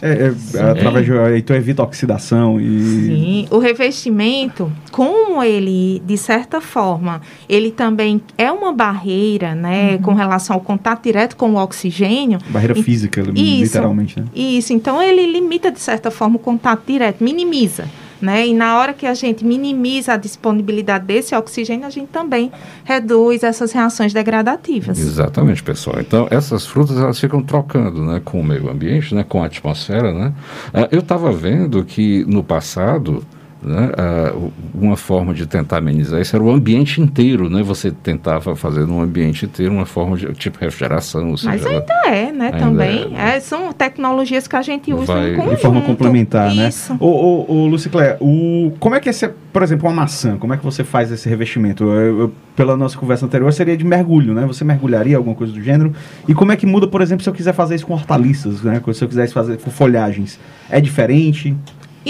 É, 0.00 0.32
é, 0.54 0.70
através 0.70 1.04
de, 1.04 1.12
então 1.36 1.56
evita 1.56 1.82
oxidação 1.82 2.60
e... 2.60 2.80
Sim, 2.80 3.48
o 3.50 3.58
revestimento, 3.58 4.70
como 4.92 5.42
ele, 5.42 6.00
de 6.06 6.16
certa 6.16 6.60
forma, 6.60 7.20
ele 7.48 7.70
também 7.70 8.20
é 8.36 8.50
uma 8.50 8.72
barreira, 8.72 9.54
né, 9.54 9.94
uhum. 9.94 10.02
com 10.02 10.14
relação 10.14 10.54
ao 10.54 10.60
contato 10.60 11.02
direto 11.02 11.36
com 11.36 11.52
o 11.52 11.56
oxigênio. 11.56 12.38
Barreira 12.48 12.78
e, 12.78 12.82
física, 12.82 13.20
isso, 13.20 13.64
literalmente, 13.64 14.20
né? 14.20 14.26
Isso, 14.34 14.72
então 14.72 15.02
ele 15.02 15.26
limita, 15.32 15.70
de 15.70 15.80
certa 15.80 16.10
forma, 16.10 16.36
o 16.36 16.38
contato 16.38 16.82
direto, 16.86 17.22
minimiza. 17.22 17.88
Né? 18.20 18.48
E 18.48 18.54
na 18.54 18.78
hora 18.78 18.92
que 18.92 19.06
a 19.06 19.14
gente 19.14 19.44
minimiza 19.44 20.14
a 20.14 20.16
disponibilidade 20.16 21.04
desse 21.04 21.34
oxigênio, 21.34 21.86
a 21.86 21.90
gente 21.90 22.08
também 22.08 22.50
reduz 22.84 23.42
essas 23.42 23.70
reações 23.72 24.12
degradativas. 24.12 24.98
Exatamente, 24.98 25.62
pessoal. 25.62 26.00
Então, 26.00 26.26
essas 26.30 26.66
frutas 26.66 26.98
elas 26.98 27.18
ficam 27.18 27.42
trocando 27.42 28.04
né, 28.04 28.20
com 28.24 28.40
o 28.40 28.44
meio 28.44 28.68
ambiente, 28.68 29.14
né, 29.14 29.24
com 29.26 29.42
a 29.42 29.46
atmosfera. 29.46 30.12
Né? 30.12 30.32
Ah, 30.74 30.88
eu 30.90 31.00
estava 31.00 31.32
vendo 31.32 31.84
que 31.84 32.24
no 32.26 32.42
passado 32.42 33.24
né? 33.62 33.90
Uh, 34.34 34.52
uma 34.74 34.96
forma 34.96 35.34
de 35.34 35.46
tentar 35.46 35.78
amenizar 35.78 36.20
isso 36.20 36.34
era 36.34 36.44
o 36.44 36.50
ambiente 36.50 37.00
inteiro, 37.00 37.50
né? 37.50 37.62
Você 37.62 37.90
tentava 37.90 38.54
fazer 38.54 38.86
no 38.86 39.00
ambiente 39.00 39.44
inteiro 39.46 39.72
uma 39.72 39.86
forma 39.86 40.16
de 40.16 40.32
tipo 40.34 40.58
refrigeração. 40.60 41.34
Mas 41.42 41.66
ainda 41.66 41.92
é, 42.06 42.30
né? 42.32 42.46
Ainda 42.46 42.58
também. 42.58 43.16
É, 43.16 43.36
é, 43.36 43.40
são 43.40 43.72
tecnologias 43.72 44.46
que 44.46 44.54
a 44.54 44.62
gente 44.62 44.92
usa 44.92 45.12
Vai... 45.12 45.34
De 45.34 45.56
forma 45.56 45.82
complementar, 45.82 46.54
né? 46.54 46.68
isso. 46.68 46.92
né? 46.92 46.98
O, 47.00 47.06
o, 47.06 47.52
o 47.52 47.66
Luciclé, 47.66 48.16
o, 48.20 48.72
como 48.78 48.94
é 48.94 49.00
que 49.00 49.08
é, 49.08 49.34
por 49.52 49.62
exemplo, 49.62 49.88
uma 49.88 49.94
maçã, 49.94 50.36
como 50.36 50.54
é 50.54 50.56
que 50.56 50.64
você 50.64 50.84
faz 50.84 51.10
esse 51.10 51.28
revestimento? 51.28 51.84
Eu, 51.84 52.18
eu, 52.20 52.32
pela 52.54 52.76
nossa 52.76 52.96
conversa 52.96 53.26
anterior, 53.26 53.52
seria 53.52 53.76
de 53.76 53.84
mergulho, 53.84 54.34
né? 54.34 54.46
Você 54.46 54.64
mergulharia 54.64 55.16
alguma 55.16 55.34
coisa 55.34 55.52
do 55.52 55.60
gênero? 55.60 55.92
E 56.28 56.34
como 56.34 56.52
é 56.52 56.56
que 56.56 56.66
muda, 56.66 56.86
por 56.86 57.00
exemplo, 57.00 57.24
se 57.24 57.28
eu 57.28 57.34
quiser 57.34 57.54
fazer 57.54 57.74
isso 57.74 57.86
com 57.86 57.94
hortaliças, 57.94 58.62
né? 58.62 58.80
Se 58.92 59.02
eu 59.02 59.08
quisesse 59.08 59.32
fazer 59.32 59.58
com 59.58 59.70
folhagens? 59.70 60.38
É 60.70 60.80
diferente? 60.80 61.56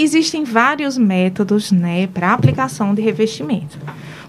Existem 0.01 0.45
vários 0.45 0.97
métodos 0.97 1.71
né, 1.71 2.07
para 2.07 2.33
aplicação 2.33 2.93
de 2.93 3.01
revestimento. 3.01 3.77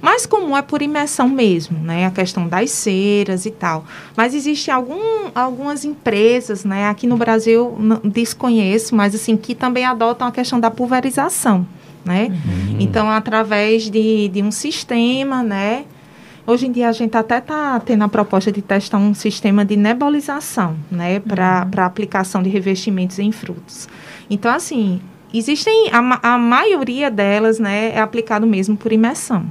Mais 0.02 0.24
comum 0.24 0.56
é 0.56 0.62
por 0.62 0.80
imersão 0.80 1.28
mesmo, 1.28 1.78
né? 1.78 2.06
A 2.06 2.10
questão 2.10 2.48
das 2.48 2.70
ceras 2.70 3.44
e 3.44 3.50
tal. 3.50 3.84
Mas 4.16 4.34
existem 4.34 4.72
algum, 4.72 5.30
algumas 5.34 5.84
empresas, 5.84 6.64
né? 6.64 6.88
Aqui 6.88 7.06
no 7.06 7.16
Brasil, 7.16 7.76
não, 7.78 8.00
desconheço, 8.02 8.94
mas 8.94 9.14
assim, 9.14 9.36
que 9.36 9.54
também 9.54 9.84
adotam 9.84 10.26
a 10.26 10.32
questão 10.32 10.58
da 10.58 10.70
pulverização, 10.70 11.66
né? 12.04 12.28
Uhum. 12.30 12.76
Então, 12.80 13.10
através 13.10 13.90
de, 13.90 14.28
de 14.28 14.42
um 14.42 14.50
sistema, 14.50 15.42
né? 15.42 15.84
Hoje 16.46 16.66
em 16.66 16.72
dia 16.72 16.88
a 16.88 16.92
gente 16.92 17.16
até 17.16 17.38
está 17.38 17.78
tendo 17.78 18.02
a 18.02 18.08
proposta 18.08 18.50
de 18.50 18.62
testar 18.62 18.96
um 18.96 19.12
sistema 19.12 19.64
de 19.66 19.76
nebulização, 19.76 20.76
né? 20.90 21.20
Para 21.20 21.68
uhum. 21.72 21.84
aplicação 21.84 22.42
de 22.42 22.48
revestimentos 22.48 23.18
em 23.18 23.30
frutos. 23.30 23.86
Então, 24.30 24.52
assim, 24.52 25.00
existem, 25.32 25.90
a, 25.92 26.34
a 26.34 26.38
maioria 26.38 27.10
delas 27.10 27.58
né, 27.58 27.92
é 27.94 28.00
aplicado 28.00 28.46
mesmo 28.46 28.76
por 28.76 28.92
imersão. 28.92 29.46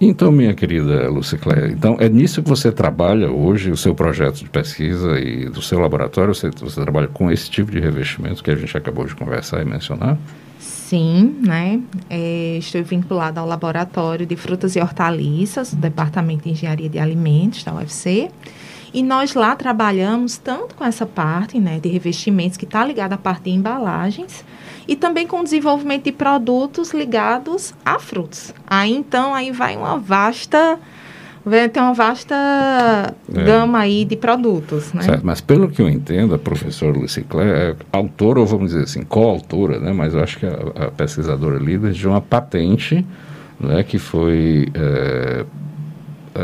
Então, 0.00 0.30
minha 0.30 0.54
querida 0.54 1.08
Lucicléia, 1.10 1.72
então 1.72 1.96
é 1.98 2.08
nisso 2.08 2.40
que 2.40 2.48
você 2.48 2.70
trabalha 2.70 3.32
hoje, 3.32 3.72
o 3.72 3.76
seu 3.76 3.96
projeto 3.96 4.36
de 4.36 4.48
pesquisa 4.48 5.18
e 5.18 5.48
do 5.48 5.60
seu 5.60 5.80
laboratório, 5.80 6.32
você, 6.32 6.50
você 6.50 6.80
trabalha 6.80 7.08
com 7.08 7.32
esse 7.32 7.50
tipo 7.50 7.72
de 7.72 7.80
revestimento 7.80 8.42
que 8.42 8.50
a 8.50 8.54
gente 8.54 8.76
acabou 8.76 9.04
de 9.04 9.16
conversar 9.16 9.60
e 9.60 9.64
mencionar? 9.64 10.16
Sim, 10.60 11.36
né? 11.44 11.80
É, 12.08 12.58
estou 12.58 12.82
vinculada 12.84 13.40
ao 13.40 13.46
laboratório 13.46 14.24
de 14.24 14.36
frutas 14.36 14.76
e 14.76 14.80
hortaliças, 14.80 15.74
do 15.74 15.80
Departamento 15.80 16.44
de 16.44 16.50
Engenharia 16.50 16.88
de 16.88 16.98
Alimentos 16.98 17.64
da 17.64 17.74
UFC. 17.74 18.30
E 18.98 19.02
nós 19.04 19.34
lá 19.34 19.54
trabalhamos 19.54 20.38
tanto 20.38 20.74
com 20.74 20.84
essa 20.84 21.06
parte 21.06 21.60
né, 21.60 21.78
de 21.78 21.88
revestimentos 21.88 22.56
que 22.56 22.64
está 22.64 22.84
ligada 22.84 23.14
à 23.14 23.18
parte 23.18 23.44
de 23.44 23.50
embalagens 23.50 24.44
e 24.88 24.96
também 24.96 25.24
com 25.24 25.38
o 25.38 25.44
desenvolvimento 25.44 26.02
de 26.02 26.10
produtos 26.10 26.92
ligados 26.92 27.72
a 27.84 28.00
frutos. 28.00 28.52
Aí 28.66 28.92
então 28.92 29.32
aí 29.32 29.52
vai 29.52 29.76
uma 29.76 29.96
vasta 29.96 30.80
tem 31.72 31.80
uma 31.80 31.94
vasta 31.94 32.34
é. 33.32 33.44
gama 33.44 33.78
aí 33.78 34.04
de 34.04 34.16
produtos, 34.16 34.92
né? 34.92 35.02
Certo, 35.02 35.24
mas 35.24 35.40
pelo 35.40 35.68
que 35.68 35.80
eu 35.80 35.88
entendo, 35.88 36.34
a 36.34 36.38
professora 36.38 36.98
Luciclé 36.98 37.70
é 37.70 37.76
autora, 37.92 38.40
ou 38.40 38.46
vamos 38.46 38.72
dizer 38.72 38.82
assim, 38.82 39.02
coautora, 39.02 39.78
né? 39.78 39.92
Mas 39.92 40.12
eu 40.12 40.20
acho 40.20 40.40
que 40.40 40.44
a, 40.44 40.86
a 40.86 40.90
pesquisadora 40.90 41.56
líder 41.56 41.92
de 41.92 42.08
uma 42.08 42.20
patente, 42.20 43.06
né? 43.60 43.84
Que 43.84 43.98
foi 43.98 44.68
é, 44.74 45.44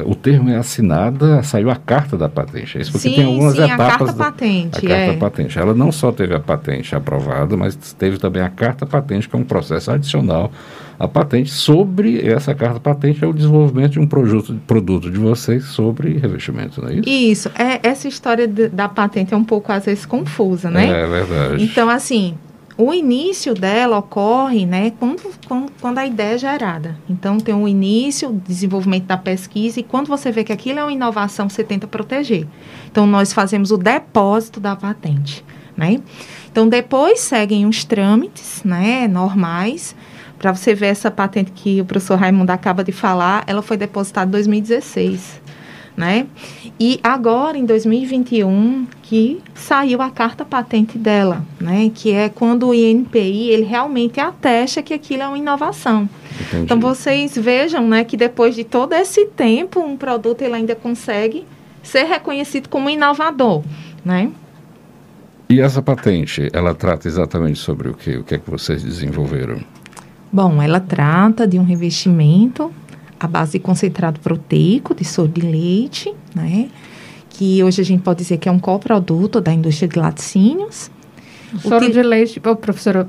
o 0.04 0.14
termo 0.14 0.50
é 0.50 0.56
assinada, 0.56 1.42
saiu 1.42 1.70
a 1.70 1.76
carta 1.76 2.16
da 2.16 2.28
patente. 2.28 2.78
É 2.78 2.80
isso 2.80 2.92
porque 2.92 3.08
sim, 3.08 3.14
tem 3.14 3.24
algumas 3.24 3.54
sim, 3.54 3.62
etapas. 3.62 3.86
A 3.86 3.88
carta 3.88 4.04
da, 4.06 4.12
patente. 4.12 4.78
A 4.78 4.88
carta 4.88 5.12
é. 5.12 5.16
patente. 5.16 5.58
Ela 5.58 5.74
não 5.74 5.92
só 5.92 6.10
teve 6.10 6.34
a 6.34 6.40
patente 6.40 6.94
aprovada, 6.94 7.56
mas 7.56 7.76
teve 7.94 8.18
também 8.18 8.42
a 8.42 8.48
carta 8.48 8.86
patente, 8.86 9.28
que 9.28 9.36
é 9.36 9.38
um 9.38 9.44
processo 9.44 9.90
adicional 9.90 10.50
à 10.98 11.06
patente. 11.06 11.50
Sobre 11.50 12.26
essa 12.26 12.54
carta 12.54 12.80
patente 12.80 13.24
é 13.24 13.26
o 13.26 13.32
desenvolvimento 13.32 13.92
de 13.92 14.00
um 14.00 14.06
produto, 14.06 14.54
produto 14.66 15.10
de 15.10 15.18
vocês 15.18 15.64
sobre 15.64 16.18
revestimento, 16.18 16.80
não 16.80 16.88
é 16.88 16.94
isso? 16.94 17.08
Isso. 17.08 17.50
É, 17.56 17.80
essa 17.86 18.08
história 18.08 18.46
de, 18.46 18.68
da 18.68 18.88
patente 18.88 19.34
é 19.34 19.36
um 19.36 19.44
pouco, 19.44 19.72
às 19.72 19.84
vezes, 19.84 20.06
confusa, 20.06 20.70
né? 20.70 20.86
É 20.88 21.06
verdade. 21.06 21.62
Então, 21.62 21.88
assim, 21.88 22.34
o 22.76 22.92
início 22.92 23.54
dela 23.54 23.98
ocorre 23.98 24.66
né, 24.66 24.90
quando, 24.98 25.22
quando, 25.46 25.72
quando, 25.80 25.98
a 25.98 26.06
ideia 26.06 26.34
é 26.34 26.38
gerada. 26.38 26.98
Então, 27.08 27.38
tem 27.38 27.54
o 27.54 27.68
início, 27.68 28.30
o 28.30 28.32
desenvolvimento 28.32 29.04
da 29.04 29.16
pesquisa, 29.16 29.78
e 29.78 29.82
quando 29.82 30.08
você 30.08 30.32
vê 30.32 30.42
que 30.42 30.52
aquilo 30.52 30.80
é 30.80 30.82
uma 30.82 30.92
inovação, 30.92 31.48
você 31.48 31.62
tenta 31.62 31.86
proteger. 31.86 32.46
Então, 32.90 33.06
nós 33.06 33.32
fazemos 33.32 33.70
o 33.70 33.76
depósito 33.76 34.58
da 34.58 34.74
patente. 34.74 35.44
Né? 35.76 36.00
Então, 36.50 36.68
depois 36.68 37.20
seguem 37.20 37.66
os 37.66 37.84
trâmites 37.84 38.62
né, 38.64 39.06
normais. 39.06 39.94
Para 40.36 40.52
você 40.52 40.74
ver 40.74 40.86
essa 40.86 41.10
patente 41.10 41.52
que 41.52 41.80
o 41.80 41.84
professor 41.84 42.18
Raimundo 42.18 42.50
acaba 42.50 42.82
de 42.82 42.92
falar, 42.92 43.44
ela 43.46 43.62
foi 43.62 43.76
depositada 43.76 44.26
em 44.28 44.32
2016 44.32 45.44
né? 45.96 46.26
E 46.78 46.98
agora, 47.02 47.56
em 47.56 47.64
2021, 47.64 48.86
que 49.02 49.40
saiu 49.54 50.02
a 50.02 50.10
carta 50.10 50.44
patente 50.44 50.98
dela, 50.98 51.44
né? 51.60 51.90
Que 51.94 52.12
é 52.12 52.28
quando 52.28 52.68
o 52.68 52.74
INPI, 52.74 53.50
ele 53.50 53.64
realmente 53.64 54.20
atesta 54.20 54.82
que 54.82 54.94
aquilo 54.94 55.22
é 55.22 55.28
uma 55.28 55.38
inovação. 55.38 56.08
Entendi. 56.40 56.64
Então, 56.64 56.80
vocês 56.80 57.36
vejam, 57.36 57.86
né, 57.86 58.02
que 58.02 58.16
depois 58.16 58.54
de 58.54 58.64
todo 58.64 58.92
esse 58.92 59.26
tempo, 59.26 59.80
um 59.80 59.96
produto 59.96 60.42
ele 60.42 60.54
ainda 60.54 60.74
consegue 60.74 61.46
ser 61.82 62.04
reconhecido 62.04 62.68
como 62.68 62.90
inovador, 62.90 63.62
né? 64.04 64.30
E 65.48 65.60
essa 65.60 65.82
patente, 65.82 66.48
ela 66.52 66.74
trata 66.74 67.06
exatamente 67.06 67.58
sobre 67.58 67.88
o 67.88 67.94
que? 67.94 68.16
O 68.16 68.24
que 68.24 68.34
é 68.34 68.38
que 68.38 68.50
vocês 68.50 68.82
desenvolveram? 68.82 69.60
Bom, 70.32 70.60
ela 70.60 70.80
trata 70.80 71.46
de 71.46 71.58
um 71.58 71.62
revestimento 71.62 72.72
a 73.24 73.28
base 73.28 73.52
de 73.52 73.58
concentrado 73.58 74.20
proteico 74.20 74.94
de 74.94 75.04
soro 75.04 75.28
de 75.28 75.40
leite, 75.40 76.12
né? 76.34 76.68
Que 77.30 77.62
hoje 77.64 77.80
a 77.80 77.84
gente 77.84 78.02
pode 78.02 78.18
dizer 78.18 78.38
que 78.38 78.48
é 78.48 78.52
um 78.52 78.58
coproduto 78.58 79.40
da 79.40 79.52
indústria 79.52 79.88
de 79.88 79.98
laticínios. 79.98 80.90
O 81.52 81.68
soro 81.68 81.90
de 81.90 82.02
leite, 82.02 82.40
oh, 82.44 82.56
professora 82.56 83.08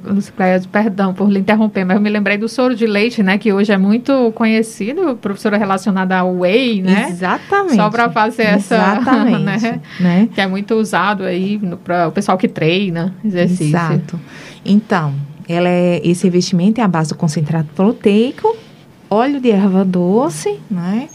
perdão 0.72 1.14
por 1.14 1.30
lhe 1.32 1.40
interromper, 1.40 1.84
mas 1.84 1.98
eu 1.98 2.02
me 2.02 2.10
lembrei 2.10 2.38
do 2.38 2.48
soro 2.48 2.76
de 2.76 2.86
leite, 2.86 3.24
né, 3.24 3.40
que 3.40 3.52
hoje 3.52 3.72
é 3.72 3.78
muito 3.78 4.32
conhecido, 4.34 5.16
professora 5.16 5.58
relacionada 5.58 6.16
ao 6.16 6.38
whey, 6.38 6.82
né? 6.82 7.08
Exatamente. 7.10 7.76
Só 7.76 7.90
para 7.90 8.10
fazer 8.12 8.44
essa, 8.44 8.76
Exatamente, 8.76 9.64
né? 9.64 9.82
né? 10.00 10.30
Que 10.34 10.42
é 10.42 10.48
muito 10.48 10.76
usado 10.76 11.24
aí 11.24 11.60
para 11.84 12.08
o 12.08 12.12
pessoal 12.12 12.38
que 12.38 12.48
treina, 12.48 13.16
exercício. 13.24 13.66
Exato. 13.66 14.20
Então, 14.64 15.14
ela 15.48 15.70
é, 15.70 16.02
esse 16.04 16.28
investimento 16.28 16.80
é 16.80 16.84
a 16.84 16.88
base 16.88 17.10
do 17.10 17.16
concentrado 17.16 17.68
proteico 17.76 18.56
óleo 19.16 19.40
de 19.40 19.52
erva 19.52 19.84
doce, 19.86 20.60
né? 20.70 21.10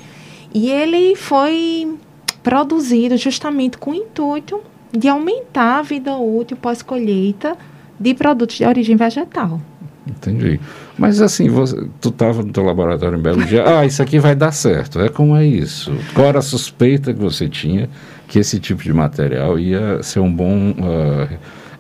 E 0.52 0.68
ele 0.68 1.14
foi 1.14 1.96
produzido 2.42 3.16
justamente 3.16 3.78
com 3.78 3.90
o 3.90 3.94
intuito 3.94 4.60
de 4.96 5.08
aumentar 5.08 5.78
a 5.78 5.82
vida 5.82 6.16
útil 6.16 6.56
pós-colheita 6.56 7.56
de 7.98 8.14
produtos 8.14 8.56
de 8.56 8.64
origem 8.64 8.96
vegetal. 8.96 9.60
Entendi. 10.06 10.58
Mas 10.98 11.20
assim, 11.20 11.48
você, 11.48 11.88
tu 12.00 12.08
estava 12.08 12.42
no 12.42 12.52
teu 12.52 12.64
laboratório 12.64 13.18
em 13.18 13.22
Belo 13.22 13.44
Dia, 13.44 13.78
ah, 13.78 13.86
isso 13.86 14.02
aqui 14.02 14.18
vai 14.18 14.34
dar 14.34 14.52
certo. 14.52 15.00
É 15.00 15.08
como 15.08 15.36
é 15.36 15.46
isso? 15.46 15.92
Qual 16.14 16.26
era 16.26 16.40
a 16.40 16.42
suspeita 16.42 17.12
que 17.12 17.20
você 17.20 17.48
tinha 17.48 17.88
que 18.26 18.38
esse 18.38 18.58
tipo 18.58 18.82
de 18.82 18.92
material 18.92 19.58
ia 19.58 20.02
ser 20.02 20.20
um 20.20 20.32
bom 20.32 20.70
uh, 20.70 21.28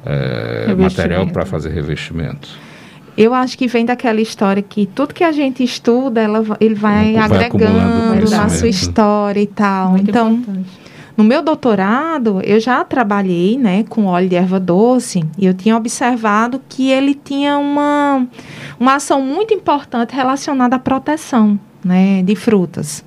uh, 0.04 0.76
material 0.76 1.26
para 1.26 1.44
fazer 1.44 1.70
revestimento? 1.70 2.48
Eu 3.20 3.34
acho 3.34 3.58
que 3.58 3.66
vem 3.66 3.84
daquela 3.84 4.18
história 4.18 4.62
que 4.62 4.86
tudo 4.86 5.12
que 5.12 5.22
a 5.22 5.30
gente 5.30 5.62
estuda, 5.62 6.22
ela, 6.22 6.42
ele 6.58 6.74
vai, 6.74 7.12
vai 7.12 7.22
agregando 7.22 8.34
a 8.34 8.48
sua 8.48 8.66
história 8.66 9.42
e 9.42 9.46
tal. 9.46 9.90
Muito 9.90 10.08
então, 10.08 10.32
importante. 10.32 10.70
no 11.18 11.22
meu 11.22 11.42
doutorado, 11.42 12.40
eu 12.42 12.58
já 12.58 12.82
trabalhei 12.82 13.58
né, 13.58 13.84
com 13.90 14.06
óleo 14.06 14.26
de 14.26 14.36
erva 14.36 14.58
doce 14.58 15.22
e 15.36 15.44
eu 15.44 15.52
tinha 15.52 15.76
observado 15.76 16.62
que 16.66 16.90
ele 16.90 17.14
tinha 17.14 17.58
uma, 17.58 18.26
uma 18.78 18.94
ação 18.94 19.20
muito 19.20 19.52
importante 19.52 20.16
relacionada 20.16 20.76
à 20.76 20.78
proteção 20.78 21.60
né, 21.84 22.22
de 22.22 22.34
frutas. 22.34 23.04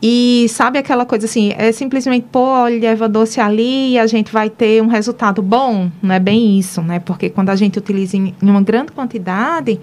E 0.00 0.46
sabe 0.48 0.78
aquela 0.78 1.04
coisa 1.04 1.26
assim, 1.26 1.52
é 1.56 1.72
simplesmente 1.72 2.26
pôr 2.30 2.46
óleo 2.46 2.78
de 2.78 2.86
erva 2.86 3.08
doce 3.08 3.40
ali 3.40 3.92
e 3.92 3.98
a 3.98 4.06
gente 4.06 4.32
vai 4.32 4.48
ter 4.48 4.80
um 4.82 4.86
resultado 4.86 5.42
bom? 5.42 5.90
Não 6.00 6.14
é 6.14 6.20
bem 6.20 6.58
isso, 6.58 6.80
né? 6.82 7.00
Porque 7.00 7.28
quando 7.28 7.50
a 7.50 7.56
gente 7.56 7.78
utiliza 7.78 8.16
em, 8.16 8.34
em 8.40 8.48
uma 8.48 8.62
grande 8.62 8.92
quantidade, 8.92 9.80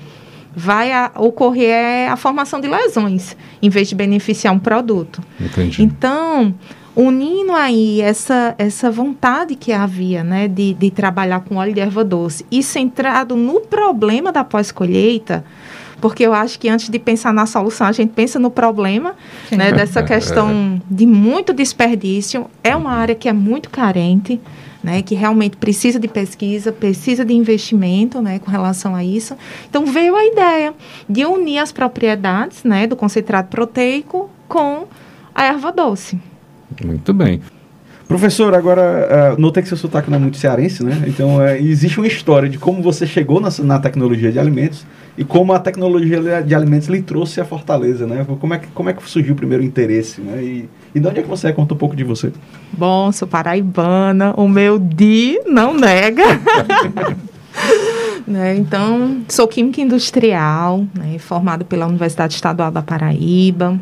vai 0.55 0.93
a, 0.93 1.11
ocorrer 1.15 2.09
a 2.09 2.15
formação 2.15 2.61
de 2.61 2.67
lesões, 2.67 3.35
em 3.61 3.69
vez 3.69 3.89
de 3.89 3.95
beneficiar 3.95 4.53
um 4.53 4.59
produto. 4.59 5.21
Entendi. 5.39 5.83
Então, 5.83 6.55
unindo 6.95 7.51
aí 7.51 7.99
essa, 7.99 8.55
essa 8.57 8.89
vontade 8.89 9.55
que 9.55 9.73
havia, 9.73 10.23
né, 10.23 10.47
de, 10.47 10.73
de 10.73 10.89
trabalhar 10.91 11.41
com 11.41 11.57
óleo 11.57 11.73
de 11.73 11.81
erva 11.81 12.05
doce 12.05 12.45
e 12.49 12.63
centrado 12.63 13.35
no 13.35 13.59
problema 13.59 14.31
da 14.31 14.45
pós-colheita, 14.45 15.43
porque 16.05 16.21
eu 16.21 16.35
acho 16.35 16.59
que 16.59 16.69
antes 16.69 16.87
de 16.87 16.99
pensar 16.99 17.33
na 17.33 17.47
solução, 17.47 17.87
a 17.87 17.91
gente 17.91 18.11
pensa 18.11 18.37
no 18.37 18.51
problema, 18.51 19.15
né, 19.51 19.71
dessa 19.71 20.03
questão 20.05 20.79
de 20.87 21.03
muito 21.07 21.51
desperdício. 21.51 22.45
É 22.63 22.75
uma 22.75 22.91
área 22.91 23.15
que 23.15 23.27
é 23.27 23.33
muito 23.33 23.71
carente, 23.71 24.39
né, 24.83 25.01
que 25.01 25.15
realmente 25.15 25.57
precisa 25.57 25.99
de 25.99 26.07
pesquisa, 26.07 26.71
precisa 26.71 27.25
de 27.25 27.33
investimento, 27.33 28.21
né, 28.21 28.37
com 28.37 28.51
relação 28.51 28.93
a 28.93 29.03
isso. 29.03 29.35
Então 29.67 29.83
veio 29.87 30.15
a 30.15 30.23
ideia 30.23 30.75
de 31.09 31.25
unir 31.25 31.57
as 31.57 31.71
propriedades, 31.71 32.63
né, 32.63 32.85
do 32.85 32.95
concentrado 32.95 33.47
proteico 33.47 34.29
com 34.47 34.85
a 35.33 35.45
erva 35.45 35.71
doce. 35.71 36.19
Muito 36.83 37.15
bem. 37.15 37.41
Professor, 38.07 38.53
agora, 38.53 39.35
uh, 39.35 39.41
notei 39.41 39.63
que 39.63 39.69
seu 39.69 39.77
sotaque 39.77 40.11
não 40.11 40.17
é 40.17 40.21
muito 40.21 40.37
cearense, 40.37 40.83
né? 40.83 41.03
Então, 41.07 41.37
uh, 41.37 41.47
existe 41.55 41.97
uma 41.97 42.05
história 42.05 42.47
de 42.47 42.59
como 42.59 42.81
você 42.81 43.07
chegou 43.07 43.41
na, 43.41 43.49
na, 43.63 43.79
tecnologia 43.79 44.31
de 44.31 44.37
alimentos 44.37 44.85
e 45.17 45.23
como 45.23 45.53
a 45.53 45.59
tecnologia 45.59 46.43
de 46.43 46.53
alimentos 46.53 46.87
lhe 46.87 47.01
trouxe 47.01 47.41
a 47.41 47.45
Fortaleza, 47.45 48.05
né? 48.05 48.23
Como 48.39 48.53
é 48.53 48.59
que, 48.59 48.67
como 48.67 48.89
é 48.89 48.93
que 48.93 49.09
surgiu 49.09 49.33
o 49.33 49.35
primeiro 49.35 49.63
interesse, 49.63 50.21
né? 50.21 50.43
E, 50.43 50.69
e 50.93 50.99
de 50.99 51.07
onde 51.07 51.19
é 51.19 51.23
que 51.23 51.29
você 51.29 51.47
é? 51.47 51.51
Conta 51.51 51.73
um 51.73 51.77
pouco 51.77 51.95
de 51.95 52.03
você. 52.03 52.31
Bom, 52.71 53.11
sou 53.11 53.27
paraibana, 53.27 54.35
o 54.37 54.47
meu 54.47 54.77
DI 54.77 55.39
não 55.47 55.73
nega. 55.73 56.23
né? 58.27 58.55
Então, 58.55 59.21
sou 59.27 59.47
química 59.47 59.81
industrial, 59.81 60.85
né? 60.93 61.17
formada 61.17 61.63
pela 61.65 61.87
Universidade 61.87 62.35
Estadual 62.35 62.69
da 62.69 62.83
Paraíba, 62.83 63.79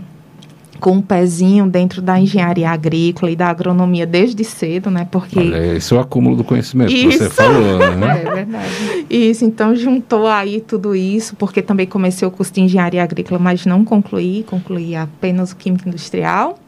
com 0.83 0.97
um 0.97 1.01
pezinho 1.01 1.65
dentro 1.65 2.01
da 2.01 2.19
engenharia 2.19 2.69
agrícola 2.69 3.31
e 3.31 3.37
da 3.37 3.47
agronomia 3.47 4.05
desde 4.05 4.43
cedo, 4.43 4.91
né? 4.91 5.07
Porque 5.09 5.39
Olha, 5.39 5.77
esse 5.77 5.93
é 5.93 5.95
o 5.95 5.99
acúmulo 6.01 6.35
do 6.35 6.43
conhecimento 6.43 6.91
isso. 6.91 7.07
que 7.07 7.17
você 7.19 7.29
falou, 7.29 7.77
né? 7.95 8.21
É 8.27 8.31
verdade. 8.33 9.05
Isso, 9.09 9.45
então 9.45 9.73
juntou 9.73 10.27
aí 10.27 10.59
tudo 10.59 10.93
isso, 10.93 11.37
porque 11.37 11.61
também 11.61 11.87
comecei 11.87 12.27
o 12.27 12.31
curso 12.31 12.51
de 12.51 12.59
engenharia 12.59 13.01
agrícola, 13.01 13.39
mas 13.39 13.65
não 13.65 13.85
concluí, 13.85 14.43
concluí 14.43 14.93
apenas 14.93 15.53
o 15.53 15.55
químico 15.55 15.87
industrial. 15.87 16.59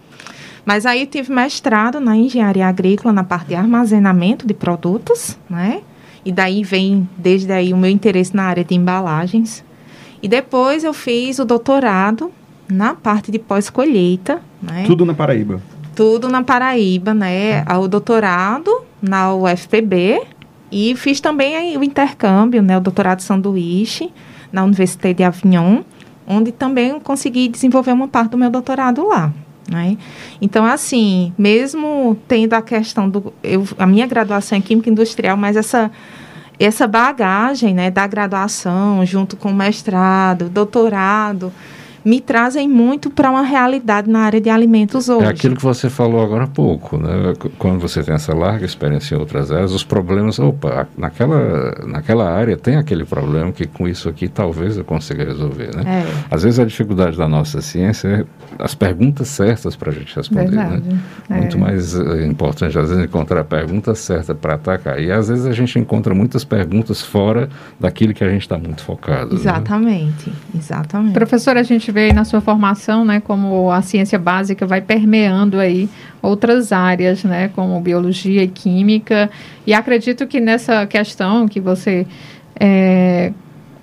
Mas 0.64 0.86
aí 0.86 1.06
tive 1.06 1.34
mestrado 1.34 2.00
na 2.00 2.16
engenharia 2.16 2.68
agrícola 2.68 3.12
na 3.12 3.24
parte 3.26 3.50
de 3.50 3.56
armazenamento 3.56 4.48
de 4.48 4.54
produtos, 4.54 5.38
né? 5.50 5.82
E 6.24 6.32
daí 6.32 6.64
vem 6.64 7.06
desde 7.18 7.52
aí 7.52 7.74
o 7.74 7.78
meu 7.78 7.90
interesse 7.90 8.34
na 8.34 8.44
área 8.44 8.64
de 8.64 8.76
embalagens. 8.76 9.62
E 10.24 10.28
depois 10.30 10.86
eu 10.86 10.94
fiz 10.94 11.38
o 11.38 11.44
doutorado 11.44 12.32
na 12.70 12.94
parte 12.94 13.32
de 13.32 13.40
pós-colheita. 13.40 14.42
Né? 14.62 14.84
Tudo 14.86 15.06
na 15.06 15.14
Paraíba? 15.14 15.62
Tudo 15.96 16.28
na 16.28 16.44
Paraíba, 16.44 17.14
né? 17.14 17.64
O 17.80 17.88
doutorado 17.88 18.84
na 19.02 19.34
UFPB 19.34 20.22
e 20.72 20.96
fiz 20.96 21.20
também 21.20 21.78
o 21.78 21.84
intercâmbio, 21.84 22.62
né? 22.62 22.78
O 22.78 22.82
doutorado 22.82 23.22
sanduíche 23.22 24.12
na 24.52 24.64
Universidade 24.64 25.16
de 25.16 25.24
Avignon, 25.24 25.84
onde 26.28 26.52
também 26.52 27.00
consegui 27.00 27.48
desenvolver 27.48 27.92
uma 27.92 28.08
parte 28.08 28.32
do 28.32 28.38
meu 28.38 28.50
doutorado 28.50 29.08
lá. 29.08 29.32
Né? 29.70 29.98
Então, 30.42 30.66
assim, 30.66 31.34
mesmo 31.38 32.18
tendo 32.28 32.54
a 32.54 32.62
questão 32.62 33.10
do. 33.10 33.34
Eu, 33.44 33.68
a 33.78 33.88
minha 33.88 34.06
graduação 34.06 34.58
é 34.58 34.62
Química 34.62 34.90
Industrial, 34.90 35.36
mas 35.36 35.56
essa, 35.56 35.92
essa 36.60 36.88
bagagem 36.88 37.74
né, 37.74 37.90
da 37.90 38.06
graduação, 38.06 39.06
junto 39.06 39.36
com 39.36 39.50
o 39.50 39.56
mestrado, 39.56 40.50
doutorado, 40.50 41.52
me 42.06 42.22
trazem 42.22 42.70
muito 42.70 43.10
para 43.10 43.32
uma 43.32 43.42
realidade 43.42 44.08
na 44.08 44.20
área 44.20 44.40
de 44.40 44.48
alimentos 44.48 45.10
hoje. 45.10 45.26
É 45.26 45.30
aquilo 45.30 45.56
que 45.56 45.64
você 45.64 45.90
falou 45.90 46.22
agora 46.22 46.44
há 46.44 46.48
pouco, 46.48 47.00
né? 47.00 47.34
Quando 47.58 47.80
você 47.80 48.04
tem 48.04 48.14
essa 48.14 48.34
larga 48.36 48.64
experiência 48.64 49.16
em 49.16 49.18
outras 49.18 49.52
áreas, 49.52 49.74
os 49.74 49.84
problemas, 49.84 50.38
opa, 50.38 50.88
naquela, 50.96 51.84
naquela 51.88 52.32
área 52.32 52.56
tem 52.56 52.76
aquele 52.76 53.04
problema 53.04 53.52
que 53.52 53.66
com 53.66 53.88
isso 53.88 54.08
aqui 54.08 54.28
talvez 54.28 54.78
eu 54.78 54.86
consiga 54.86 55.24
resolver, 55.26 55.76
né? 55.76 56.04
É. 56.06 56.26
Às 56.30 56.44
vezes 56.44 56.60
a 56.60 56.66
dificuldade 56.66 57.18
da 57.18 57.28
nossa 57.28 57.60
ciência 57.60 58.08
é 58.08 58.26
as 58.60 58.76
perguntas 58.76 59.28
certas 59.30 59.76
para 59.76 59.92
a 59.92 59.94
gente 59.94 60.16
responder, 60.16 60.52
né? 60.52 60.64
Verdade. 60.64 60.90
né? 60.94 61.00
É. 61.32 61.34
Muito 61.40 61.58
mais 61.58 61.96
uh, 61.96 62.22
importante 62.22 62.78
às 62.78 62.90
vezes 62.90 63.04
encontrar 63.04 63.42
a 63.42 63.44
pergunta 63.44 63.96
certa 63.96 64.36
para 64.36 64.54
atacar. 64.54 65.02
E 65.02 65.12
às 65.12 65.28
vezes 65.28 65.48
a 65.48 65.54
gente 65.54 65.80
encontra 65.80 66.14
muitas 66.14 66.44
perguntas 66.44 67.02
fora 67.02 67.50
daquilo 67.80 68.14
que 68.14 68.24
a 68.24 68.30
gente 68.30 68.42
está 68.42 68.60
muito 68.60 68.84
focado. 68.84 69.34
Exatamente, 69.34 70.30
né? 70.30 70.36
exatamente. 70.56 71.14
Professor, 71.14 71.58
a 71.58 71.64
gente 71.64 71.95
vê 71.96 72.12
na 72.12 72.26
sua 72.26 72.42
formação, 72.42 73.06
né, 73.06 73.22
como 73.22 73.72
a 73.72 73.82
ciência 73.82 74.20
básica 74.20 74.68
vai 74.68 74.82
permeando 74.82 75.58
aí 75.58 75.90
outras 76.22 76.74
áreas, 76.74 77.24
né, 77.24 77.50
como 77.56 77.80
biologia 77.80 78.44
e 78.44 78.48
química. 78.50 79.30
E 79.66 79.74
acredito 79.74 80.28
que 80.28 80.42
nessa 80.42 80.86
questão 80.86 81.48
que 81.48 81.62
você 81.62 82.06
é, 82.60 83.32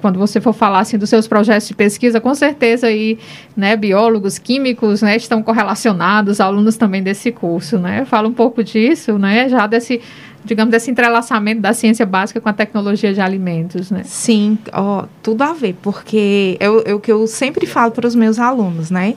quando 0.03 0.19
você 0.19 0.41
for 0.41 0.53
falar 0.53 0.81
assim 0.81 0.99
dos 0.99 1.09
seus 1.09 1.27
projetos 1.27 1.69
de 1.69 1.75
pesquisa, 1.75 2.21
com 2.21 2.35
certeza 2.35 2.89
aí, 2.89 3.19
né, 3.57 3.77
biólogos, 3.77 4.37
químicos, 4.39 5.01
né, 5.01 5.17
estão 5.17 5.43
correlacionados, 5.43 6.39
alunos 6.39 6.77
também 6.77 7.03
desse 7.03 7.33
curso, 7.33 7.79
né? 7.79 8.05
Fala 8.05 8.29
um 8.29 8.33
pouco 8.33 8.63
disso, 8.63 9.17
né, 9.19 9.49
já 9.49 9.67
desse 9.67 10.03
digamos, 10.45 10.71
desse 10.71 10.91
entrelaçamento 10.91 11.61
da 11.61 11.73
ciência 11.73 12.05
básica 12.05 12.41
com 12.41 12.49
a 12.49 12.53
tecnologia 12.53 13.13
de 13.13 13.21
alimentos, 13.21 13.91
né? 13.91 14.03
Sim, 14.05 14.59
ó, 14.73 15.05
tudo 15.23 15.43
a 15.43 15.53
ver, 15.53 15.77
porque 15.81 16.57
é 16.59 16.69
o, 16.69 16.83
é 16.87 16.95
o 16.95 17.01
que 17.01 17.13
eu 17.13 17.27
sempre 17.27 17.67
falo 17.67 17.93
para 17.93 18.07
os 18.07 18.15
meus 18.15 18.39
alunos, 18.39 18.91
né? 18.91 19.15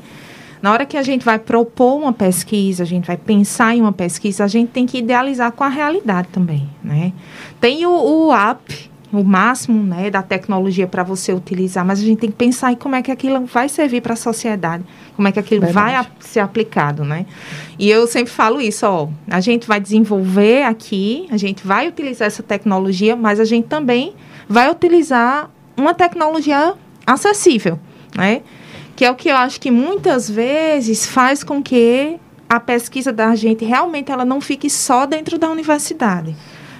Na 0.61 0.71
hora 0.71 0.85
que 0.85 0.97
a 0.97 1.03
gente 1.03 1.23
vai 1.23 1.37
propor 1.37 1.97
uma 1.97 2.13
pesquisa, 2.13 2.83
a 2.83 2.85
gente 2.85 3.05
vai 3.05 3.17
pensar 3.17 3.75
em 3.75 3.81
uma 3.81 3.91
pesquisa, 3.91 4.43
a 4.43 4.47
gente 4.47 4.69
tem 4.69 4.85
que 4.85 4.97
idealizar 4.97 5.51
com 5.51 5.63
a 5.63 5.69
realidade 5.69 6.27
também, 6.31 6.67
né? 6.83 7.11
Tem 7.59 7.85
o, 7.85 7.91
o 7.91 8.33
app, 8.33 8.91
o 9.21 9.23
máximo 9.23 9.81
né, 9.83 10.09
da 10.09 10.21
tecnologia 10.21 10.87
para 10.87 11.03
você 11.03 11.33
utilizar, 11.33 11.85
mas 11.85 11.99
a 11.99 12.03
gente 12.03 12.19
tem 12.19 12.29
que 12.29 12.35
pensar 12.35 12.71
em 12.71 12.75
como 12.75 12.95
é 12.95 13.01
que 13.01 13.11
aquilo 13.11 13.45
vai 13.45 13.69
servir 13.69 14.01
para 14.01 14.13
a 14.13 14.15
sociedade, 14.15 14.83
como 15.15 15.27
é 15.27 15.31
que 15.31 15.39
aquilo 15.39 15.61
Verdade. 15.61 15.91
vai 15.91 15.95
a, 15.95 16.05
ser 16.19 16.39
aplicado, 16.39 17.03
né? 17.03 17.25
E 17.77 17.89
eu 17.89 18.07
sempre 18.07 18.31
falo 18.31 18.61
isso, 18.61 18.85
ó, 18.85 19.07
a 19.29 19.39
gente 19.39 19.67
vai 19.67 19.79
desenvolver 19.79 20.63
aqui, 20.63 21.27
a 21.31 21.37
gente 21.37 21.65
vai 21.65 21.87
utilizar 21.87 22.27
essa 22.27 22.43
tecnologia, 22.43 23.15
mas 23.15 23.39
a 23.39 23.45
gente 23.45 23.67
também 23.67 24.13
vai 24.47 24.69
utilizar 24.69 25.49
uma 25.77 25.93
tecnologia 25.93 26.73
acessível, 27.05 27.79
né? 28.15 28.41
Que 28.95 29.05
é 29.05 29.11
o 29.11 29.15
que 29.15 29.29
eu 29.29 29.35
acho 29.35 29.59
que 29.59 29.69
muitas 29.69 30.29
vezes 30.29 31.05
faz 31.05 31.43
com 31.43 31.61
que 31.61 32.17
a 32.47 32.59
pesquisa 32.59 33.11
da 33.11 33.35
gente 33.35 33.65
realmente 33.65 34.11
ela 34.11 34.23
não 34.23 34.39
fique 34.39 34.69
só 34.69 35.05
dentro 35.05 35.37
da 35.37 35.49
universidade? 35.49 36.35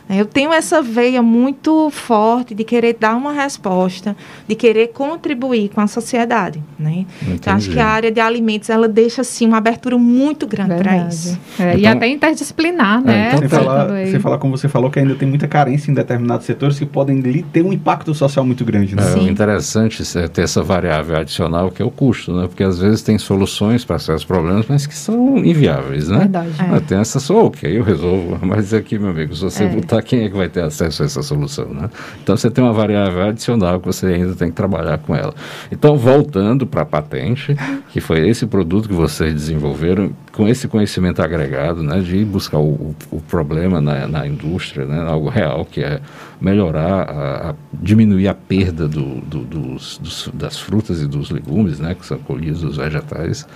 Eu 0.10 0.26
tenho 0.26 0.54
essa 0.54 0.82
veia 0.82 1.22
muito 1.22 1.90
forte 1.90 2.54
de 2.54 2.64
querer 2.64 2.96
dar 3.00 3.16
uma 3.16 3.34
resposta, 3.34 4.16
de 4.48 4.54
querer 4.54 4.90
contribuir 4.90 5.70
com 5.70 5.82
a 5.82 5.88
sociedade. 5.88 6.62
Né? 6.78 7.06
Então, 7.28 7.54
acho 7.54 7.72
que 7.72 7.80
a 7.80 7.88
área 7.88 8.12
de 8.12 8.20
alimentos 8.20 8.70
ela 8.70 8.88
deixa 8.88 9.22
assim, 9.22 9.48
uma 9.48 9.58
abertura 9.58 9.98
muito 9.98 10.46
grande 10.46 10.76
para 10.76 11.08
isso. 11.08 11.40
É, 11.60 11.70
então, 11.70 11.80
e 11.80 11.88
até 11.88 12.08
interdisciplinar, 12.08 13.02
né? 13.02 13.26
É, 13.26 13.28
então, 13.30 13.40
sem, 13.40 13.50
falar, 13.50 14.08
sem 14.08 14.20
falar, 14.20 14.38
como 14.38 14.58
você 14.58 14.68
falou, 14.68 14.92
que 14.92 15.00
ainda 15.00 15.16
tem 15.16 15.28
muita 15.28 15.48
carência 15.48 15.90
em 15.90 15.94
determinados 15.94 16.46
setores 16.46 16.78
que 16.78 16.86
podem 16.86 17.22
ter 17.22 17.64
um 17.64 17.74
impacto 17.74 18.14
social 18.14 18.46
muito 18.46 18.64
grande. 18.64 18.96
Né? 18.96 19.02
É 19.02 19.14
Sim. 19.14 19.28
interessante 19.28 20.04
é 20.18 20.28
ter 20.28 20.44
essa 20.44 20.62
variável 20.62 21.18
adicional 21.18 21.72
que 21.72 21.82
é 21.82 21.86
o 21.86 21.90
custo, 21.90 22.34
né? 22.34 22.48
porque 22.48 22.64
às 22.64 22.78
vezes 22.80 23.02
tem 23.02 23.18
soluções 23.18 23.84
para 23.84 23.98
certos 23.98 24.26
problemas, 24.26 24.66
mas 24.70 24.86
que 24.86 24.96
são 24.96 25.38
inviáveis. 25.40 26.10
Né? 26.10 26.20
Verdade. 26.20 26.50
É. 26.60 26.80
Tem 26.82 26.98
essa 27.00 27.20
só, 27.20 27.46
ok, 27.46 27.78
eu 27.78 27.84
resolvo, 27.84 28.38
mas 28.46 28.74
aqui, 28.74 29.00
meu 29.00 29.10
amigo, 29.10 29.34
se 29.36 29.42
você 29.42 29.64
é. 29.64 29.68
Botar 29.96 30.02
quem 30.02 30.24
é 30.24 30.30
que 30.30 30.36
vai 30.36 30.50
ter 30.50 30.62
acesso 30.62 31.04
a 31.04 31.06
essa 31.06 31.22
solução, 31.22 31.74
né? 31.74 31.90
Então 32.22 32.36
você 32.36 32.50
tem 32.50 32.64
uma 32.64 32.74
variável 32.74 33.22
adicional 33.24 33.80
que 33.80 33.86
você 33.86 34.08
ainda 34.08 34.36
tem 34.36 34.50
que 34.50 34.56
trabalhar 34.56 34.98
com 34.98 35.16
ela. 35.16 35.34
Então, 35.72 35.96
voltando 35.96 36.66
para 36.68 36.82
a 36.82 36.86
patente, 36.86 37.56
que 37.90 38.00
foi 38.00 38.28
esse 38.28 38.46
produto 38.46 38.88
que 38.88 38.94
vocês 38.94 39.34
desenvolveram, 39.34 40.12
com 40.32 40.48
esse 40.48 40.68
conhecimento 40.68 41.22
agregado, 41.22 41.82
né, 41.82 42.00
de 42.02 42.26
buscar 42.26 42.60
o, 42.60 42.96
o 43.10 43.22
problema 43.22 43.80
na, 43.80 44.08
na, 44.08 44.28
indústria, 44.28 44.86
né, 44.86 45.02
algo 45.08 45.30
real, 45.30 45.66
que 45.66 45.82
é 45.82 46.02
melhorar, 46.42 47.10
a, 47.10 47.50
a 47.52 47.56
diminuir 47.74 48.28
a 48.28 48.34
perda 48.34 48.88
do, 48.88 49.22
do, 49.22 49.44
dos, 49.44 49.98
dos, 49.98 50.30
das 50.34 50.60
frutas 50.60 51.02
e 51.02 51.08
dos 51.08 51.30
legumes, 51.30 51.80
né, 51.80 51.96
que 51.96 52.06
são 52.06 52.18
colhidos 52.18 52.62
dos 52.62 52.78
vegetais. 52.78 53.48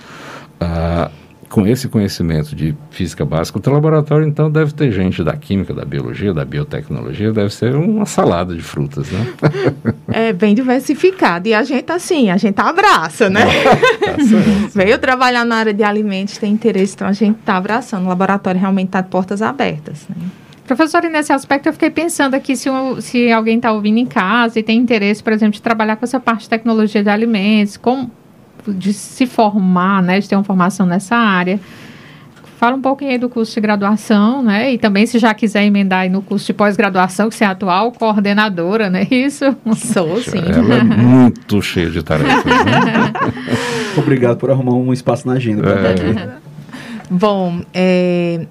Ah, 0.58 1.10
com 1.50 1.66
esse 1.66 1.88
conhecimento 1.88 2.54
de 2.54 2.74
física 2.90 3.24
básica, 3.24 3.58
o 3.58 3.60
teu 3.60 3.72
laboratório 3.72 4.26
então 4.26 4.48
deve 4.48 4.72
ter 4.72 4.92
gente 4.92 5.22
da 5.24 5.36
química, 5.36 5.74
da 5.74 5.84
biologia, 5.84 6.32
da 6.32 6.44
biotecnologia, 6.44 7.32
deve 7.32 7.52
ser 7.52 7.74
uma 7.74 8.06
salada 8.06 8.54
de 8.54 8.62
frutas, 8.62 9.10
né? 9.10 9.26
É 10.12 10.32
bem 10.32 10.54
diversificado 10.54 11.48
e 11.48 11.54
a 11.54 11.62
gente 11.62 11.90
assim, 11.90 12.30
a 12.30 12.36
gente 12.36 12.58
abraça, 12.60 13.30
né? 13.30 13.42
tá 14.00 14.16
Veio 14.74 14.98
trabalhar 14.98 15.44
na 15.44 15.56
área 15.56 15.74
de 15.74 15.82
alimentos, 15.82 16.38
tem 16.38 16.52
interesse, 16.52 16.94
então 16.94 17.06
a 17.06 17.12
gente 17.12 17.38
está 17.38 17.56
abraçando. 17.56 18.06
O 18.06 18.08
laboratório 18.08 18.60
realmente 18.60 18.88
está 18.88 19.00
de 19.00 19.08
portas 19.08 19.40
abertas. 19.40 20.06
Né? 20.08 20.16
Professora, 20.66 21.08
nesse 21.08 21.32
aspecto 21.32 21.68
eu 21.68 21.72
fiquei 21.72 21.90
pensando 21.90 22.34
aqui 22.34 22.56
se, 22.56 22.68
se 23.00 23.30
alguém 23.30 23.56
está 23.56 23.72
ouvindo 23.72 23.98
em 23.98 24.06
casa 24.06 24.58
e 24.58 24.62
tem 24.62 24.78
interesse, 24.78 25.22
por 25.22 25.32
exemplo, 25.32 25.54
de 25.54 25.62
trabalhar 25.62 25.96
com 25.96 26.04
essa 26.04 26.20
parte 26.20 26.42
de 26.42 26.48
tecnologia 26.48 27.02
de 27.02 27.08
alimentos, 27.08 27.76
como 27.76 28.10
de 28.68 28.92
se 28.92 29.26
formar, 29.26 30.02
né, 30.02 30.20
de 30.20 30.28
ter 30.28 30.36
uma 30.36 30.44
formação 30.44 30.86
nessa 30.86 31.16
área. 31.16 31.60
Fala 32.60 32.76
um 32.76 32.82
pouquinho 32.82 33.12
aí 33.12 33.16
do 33.16 33.30
curso 33.30 33.54
de 33.54 33.60
graduação, 33.62 34.42
né? 34.42 34.74
E 34.74 34.76
também, 34.76 35.06
se 35.06 35.18
já 35.18 35.32
quiser 35.32 35.64
emendar 35.64 36.00
aí 36.00 36.10
no 36.10 36.20
curso 36.20 36.44
de 36.44 36.52
pós-graduação, 36.52 37.30
que 37.30 37.34
você 37.34 37.42
é 37.42 37.46
atual 37.46 37.90
coordenadora, 37.90 38.90
né? 38.90 39.06
Isso? 39.10 39.56
Sou, 39.76 40.20
sim. 40.20 40.42
Ela 40.46 40.74
é 40.74 40.82
muito 40.84 41.62
cheia 41.62 41.88
de 41.88 42.02
tarefas. 42.02 42.44
Né? 42.44 43.12
Obrigado 43.96 44.36
por 44.36 44.50
arrumar 44.50 44.74
um 44.74 44.92
espaço 44.92 45.26
na 45.26 45.34
agenda. 45.34 45.70
É. 45.70 46.50
Bom, 47.10 47.62
é, 47.72 48.46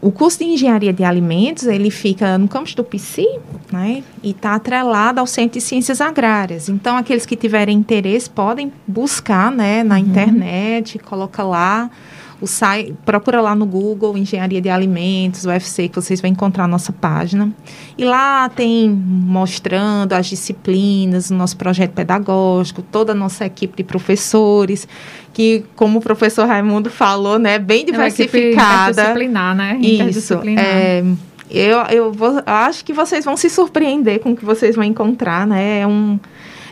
o 0.00 0.10
curso 0.10 0.38
de 0.38 0.44
engenharia 0.44 0.92
de 0.92 1.04
alimentos 1.04 1.64
ele 1.66 1.90
fica 1.90 2.38
no 2.38 2.48
campus 2.48 2.74
do 2.74 2.82
PC, 2.82 3.26
né? 3.70 4.02
E 4.22 4.30
está 4.30 4.54
atrelado 4.54 5.20
ao 5.20 5.26
Centro 5.26 5.58
de 5.58 5.60
Ciências 5.60 6.00
Agrárias. 6.00 6.68
Então, 6.68 6.96
aqueles 6.96 7.26
que 7.26 7.36
tiverem 7.36 7.76
interesse 7.76 8.28
podem 8.30 8.72
buscar, 8.86 9.50
né, 9.52 9.82
na 9.82 9.96
uhum. 9.96 10.00
internet, 10.00 10.98
coloca 10.98 11.42
lá 11.42 11.90
o 12.40 12.46
site, 12.46 12.94
procura 13.04 13.40
lá 13.40 13.54
no 13.54 13.66
Google 13.66 14.16
Engenharia 14.16 14.60
de 14.60 14.68
Alimentos, 14.68 15.44
UFC, 15.44 15.88
que 15.88 15.96
vocês 15.96 16.20
vão 16.20 16.30
encontrar 16.30 16.64
a 16.64 16.68
nossa 16.68 16.92
página. 16.92 17.52
E 17.98 18.04
lá 18.04 18.48
tem 18.48 18.88
mostrando 18.88 20.14
as 20.14 20.26
disciplinas, 20.26 21.30
o 21.30 21.34
nosso 21.34 21.56
projeto 21.56 21.92
pedagógico, 21.92 22.82
toda 22.82 23.12
a 23.12 23.14
nossa 23.14 23.44
equipe 23.44 23.76
de 23.76 23.84
professores, 23.84 24.88
que, 25.34 25.64
como 25.76 25.98
o 25.98 26.02
professor 26.02 26.46
Raimundo 26.46 26.88
falou, 26.88 27.38
né, 27.38 27.58
bem 27.58 27.84
diversificada. 27.84 29.02
É 29.02 29.04
disciplinar, 29.04 29.54
né? 29.54 29.78
Isso. 29.80 30.40
É, 30.56 31.04
eu, 31.50 31.78
eu, 31.90 32.12
vou, 32.12 32.38
eu 32.38 32.42
acho 32.46 32.84
que 32.84 32.92
vocês 32.92 33.24
vão 33.24 33.36
se 33.36 33.50
surpreender 33.50 34.20
com 34.20 34.32
o 34.32 34.36
que 34.36 34.44
vocês 34.44 34.76
vão 34.76 34.84
encontrar, 34.84 35.46
né? 35.46 35.80
É 35.80 35.86
um 35.86 36.18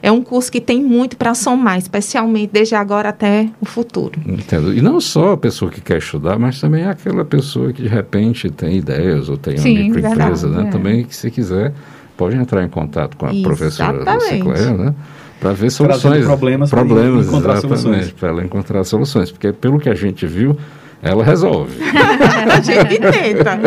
é 0.02 0.10
um 0.10 0.22
curso 0.22 0.50
que 0.50 0.60
tem 0.60 0.82
muito 0.82 1.16
para 1.16 1.34
somar, 1.34 1.78
especialmente 1.78 2.50
desde 2.52 2.74
agora 2.74 3.08
até 3.08 3.48
o 3.60 3.66
futuro. 3.66 4.20
Entendo. 4.26 4.74
E 4.74 4.80
não 4.80 5.00
só 5.00 5.32
a 5.32 5.36
pessoa 5.36 5.70
que 5.70 5.80
quer 5.80 5.98
estudar, 5.98 6.38
mas 6.38 6.60
também 6.60 6.84
aquela 6.84 7.24
pessoa 7.24 7.72
que 7.72 7.82
de 7.82 7.88
repente 7.88 8.50
tem 8.50 8.76
ideias 8.76 9.28
ou 9.28 9.36
tem 9.36 9.54
uma 9.54 9.62
Sim, 9.62 9.90
microempresa, 9.90 10.48
né? 10.48 10.68
É. 10.68 10.70
Também 10.70 11.04
que 11.04 11.14
se 11.14 11.30
quiser 11.30 11.72
pode 12.16 12.36
entrar 12.36 12.64
em 12.64 12.68
contato 12.68 13.16
com 13.16 13.26
a 13.26 13.30
Exatamente. 13.32 13.46
professora 13.46 14.14
Lucicléia, 14.14 14.76
né? 14.76 14.94
Para 15.40 15.52
ver 15.52 15.70
soluções. 15.70 16.24
problemas, 16.24 16.68
problemas 16.68 17.26
para 17.26 17.36
encontrar 17.36 17.60
soluções. 17.60 18.10
Para 18.10 18.28
ela 18.28 18.44
encontrar 18.44 18.84
soluções. 18.84 19.30
Porque 19.30 19.52
pelo 19.52 19.78
que 19.78 19.88
a 19.88 19.94
gente 19.94 20.26
viu, 20.26 20.56
ela 21.00 21.22
resolve. 21.22 21.78
a 22.52 22.60
gente 22.60 22.98
tenta. 22.98 23.60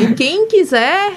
e 0.00 0.14
quem 0.14 0.46
quiser 0.46 1.14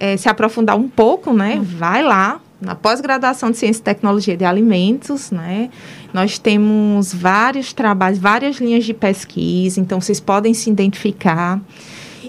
é, 0.00 0.16
se 0.16 0.28
aprofundar 0.28 0.76
um 0.76 0.88
pouco, 0.88 1.32
né? 1.32 1.60
Vai 1.62 2.02
lá, 2.02 2.40
na 2.60 2.74
pós-graduação 2.74 3.50
de 3.50 3.58
Ciência 3.58 3.80
e 3.80 3.84
Tecnologia 3.84 4.36
de 4.36 4.44
Alimentos, 4.44 5.30
né? 5.30 5.70
Nós 6.12 6.38
temos 6.38 7.12
vários 7.12 7.72
trabalhos, 7.72 8.18
várias 8.18 8.56
linhas 8.56 8.84
de 8.84 8.94
pesquisa, 8.94 9.80
então 9.80 10.00
vocês 10.00 10.20
podem 10.20 10.54
se 10.54 10.70
identificar. 10.70 11.60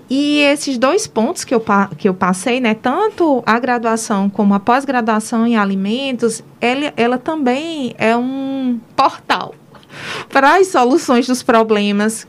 E 0.09 0.39
esses 0.41 0.77
dois 0.77 1.07
pontos 1.07 1.43
que 1.43 1.53
eu, 1.53 1.63
que 1.97 2.07
eu 2.07 2.13
passei, 2.13 2.59
né, 2.59 2.75
tanto 2.75 3.41
a 3.45 3.57
graduação 3.57 4.29
como 4.29 4.53
a 4.53 4.59
pós-graduação 4.59 5.47
em 5.47 5.57
alimentos, 5.57 6.43
ela, 6.61 6.93
ela 6.95 7.17
também 7.17 7.95
é 7.97 8.15
um 8.15 8.79
portal 8.95 9.55
para 10.29 10.57
as 10.57 10.67
soluções 10.67 11.25
dos 11.25 11.41
problemas 11.41 12.27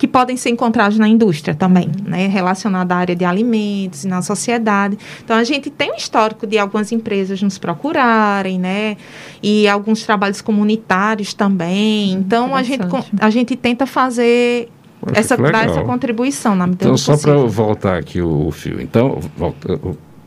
que 0.00 0.08
podem 0.08 0.34
ser 0.34 0.48
encontrados 0.48 0.98
na 0.98 1.06
indústria 1.06 1.54
também, 1.54 1.90
né, 2.06 2.26
relacionada 2.26 2.94
à 2.94 2.96
área 2.96 3.14
de 3.14 3.22
alimentos 3.22 4.02
e 4.04 4.08
na 4.08 4.22
sociedade. 4.22 4.98
Então 5.22 5.36
a 5.36 5.44
gente 5.44 5.68
tem 5.68 5.92
um 5.92 5.94
histórico 5.94 6.46
de 6.46 6.56
algumas 6.56 6.90
empresas 6.90 7.42
nos 7.42 7.58
procurarem, 7.58 8.58
né, 8.58 8.96
e 9.42 9.68
alguns 9.68 10.02
trabalhos 10.02 10.40
comunitários 10.40 11.34
também. 11.34 12.12
Então 12.12 12.56
a 12.56 12.62
gente 12.62 12.80
a 13.20 13.28
gente 13.28 13.54
tenta 13.54 13.84
fazer 13.84 14.70
essa, 15.12 15.36
dar 15.36 15.66
essa 15.66 15.82
contribuição 15.82 16.56
na 16.56 16.66
medida 16.66 16.86
Então, 16.86 16.96
só 16.96 17.14
para 17.18 17.34
voltar 17.34 17.98
aqui 17.98 18.22
o, 18.22 18.46
o 18.46 18.50
fio. 18.50 18.80
Então, 18.80 19.18
volta, 19.36 19.78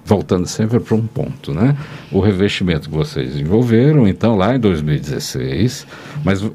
voltando 0.06 0.46
sempre 0.48 0.80
para 0.80 0.96
um 0.96 1.08
ponto, 1.08 1.54
né? 1.54 1.78
O 2.12 2.20
revestimento 2.20 2.90
que 2.90 2.96
vocês 2.96 3.32
desenvolveram, 3.32 4.08
então, 4.08 4.36
lá 4.36 4.56
em 4.56 4.60
2016, 4.60 5.88
mas 6.24 6.44
uh, 6.44 6.52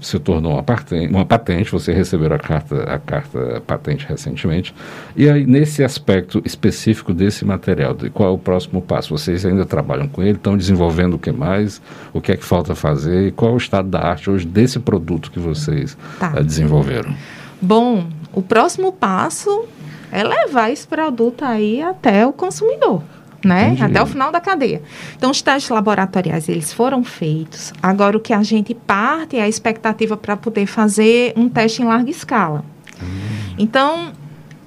se 0.00 0.18
tornou 0.18 0.52
uma 0.52 0.62
patente, 0.62 1.12
uma 1.12 1.24
patente, 1.24 1.72
você 1.72 1.92
recebeu 1.92 2.32
a 2.32 2.38
carta, 2.38 2.82
a 2.82 2.98
carta 2.98 3.62
patente 3.66 4.06
recentemente, 4.06 4.74
e 5.16 5.28
aí, 5.28 5.46
nesse 5.46 5.82
aspecto 5.82 6.42
específico 6.44 7.14
desse 7.14 7.44
material, 7.44 7.94
de 7.94 8.10
qual 8.10 8.30
é 8.30 8.32
o 8.32 8.38
próximo 8.38 8.82
passo? 8.82 9.16
Vocês 9.16 9.46
ainda 9.46 9.64
trabalham 9.64 10.08
com 10.08 10.22
ele, 10.22 10.32
estão 10.32 10.56
desenvolvendo 10.56 11.14
o 11.14 11.18
que 11.18 11.32
mais, 11.32 11.80
o 12.12 12.20
que 12.20 12.32
é 12.32 12.36
que 12.36 12.44
falta 12.44 12.74
fazer, 12.74 13.28
e 13.28 13.30
qual 13.30 13.52
é 13.52 13.54
o 13.54 13.58
estado 13.58 13.88
da 13.88 14.00
arte 14.00 14.30
hoje 14.30 14.46
desse 14.46 14.78
produto 14.78 15.30
que 15.30 15.40
vocês 15.40 15.96
tá. 16.18 16.34
uh, 16.38 16.44
desenvolveram? 16.44 17.14
Bom, 17.60 18.06
o 18.34 18.42
próximo 18.42 18.92
passo 18.92 19.64
é 20.10 20.22
levar 20.22 20.70
esse 20.70 20.86
produto 20.86 21.44
aí 21.44 21.82
até 21.82 22.26
o 22.26 22.32
consumidor. 22.32 23.02
Né? 23.44 23.66
Entendi. 23.68 23.82
Até 23.82 24.02
o 24.02 24.06
final 24.06 24.32
da 24.32 24.40
cadeia. 24.40 24.82
Então, 25.16 25.30
os 25.30 25.40
testes 25.40 25.70
laboratoriais, 25.70 26.48
eles 26.48 26.72
foram 26.72 27.04
feitos. 27.04 27.72
Agora, 27.80 28.16
o 28.16 28.20
que 28.20 28.32
a 28.32 28.42
gente 28.42 28.74
parte 28.74 29.36
é 29.36 29.42
a 29.42 29.48
expectativa 29.48 30.16
para 30.16 30.36
poder 30.36 30.66
fazer 30.66 31.32
um 31.36 31.48
teste 31.48 31.82
em 31.82 31.84
larga 31.84 32.10
escala. 32.10 32.64
Hum. 33.00 33.54
Então, 33.56 34.12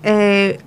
é, 0.01 0.59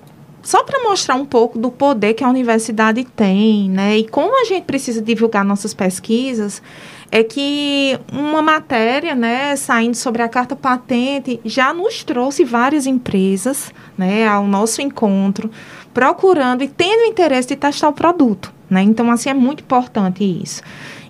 só 0.43 0.61
para 0.61 0.83
mostrar 0.83 1.15
um 1.15 1.25
pouco 1.25 1.57
do 1.57 1.71
poder 1.71 2.13
que 2.13 2.23
a 2.23 2.29
universidade 2.29 3.05
tem, 3.15 3.69
né? 3.69 3.97
E 3.97 4.07
como 4.07 4.39
a 4.39 4.43
gente 4.43 4.65
precisa 4.65 5.01
divulgar 5.01 5.45
nossas 5.45 5.73
pesquisas, 5.73 6.61
é 7.09 7.23
que 7.23 7.97
uma 8.11 8.41
matéria, 8.41 9.15
né, 9.15 9.55
saindo 9.55 9.95
sobre 9.95 10.21
a 10.21 10.27
carta 10.27 10.55
patente, 10.55 11.39
já 11.45 11.73
nos 11.73 12.03
trouxe 12.03 12.43
várias 12.43 12.85
empresas, 12.85 13.71
né, 13.97 14.27
ao 14.27 14.45
nosso 14.45 14.81
encontro, 14.81 15.49
procurando 15.93 16.63
e 16.63 16.67
tendo 16.67 17.05
interesse 17.05 17.49
de 17.49 17.55
testar 17.55 17.89
o 17.89 17.93
produto, 17.93 18.51
né? 18.69 18.81
Então, 18.81 19.09
assim, 19.11 19.29
é 19.29 19.33
muito 19.33 19.61
importante 19.61 20.23
isso. 20.23 20.61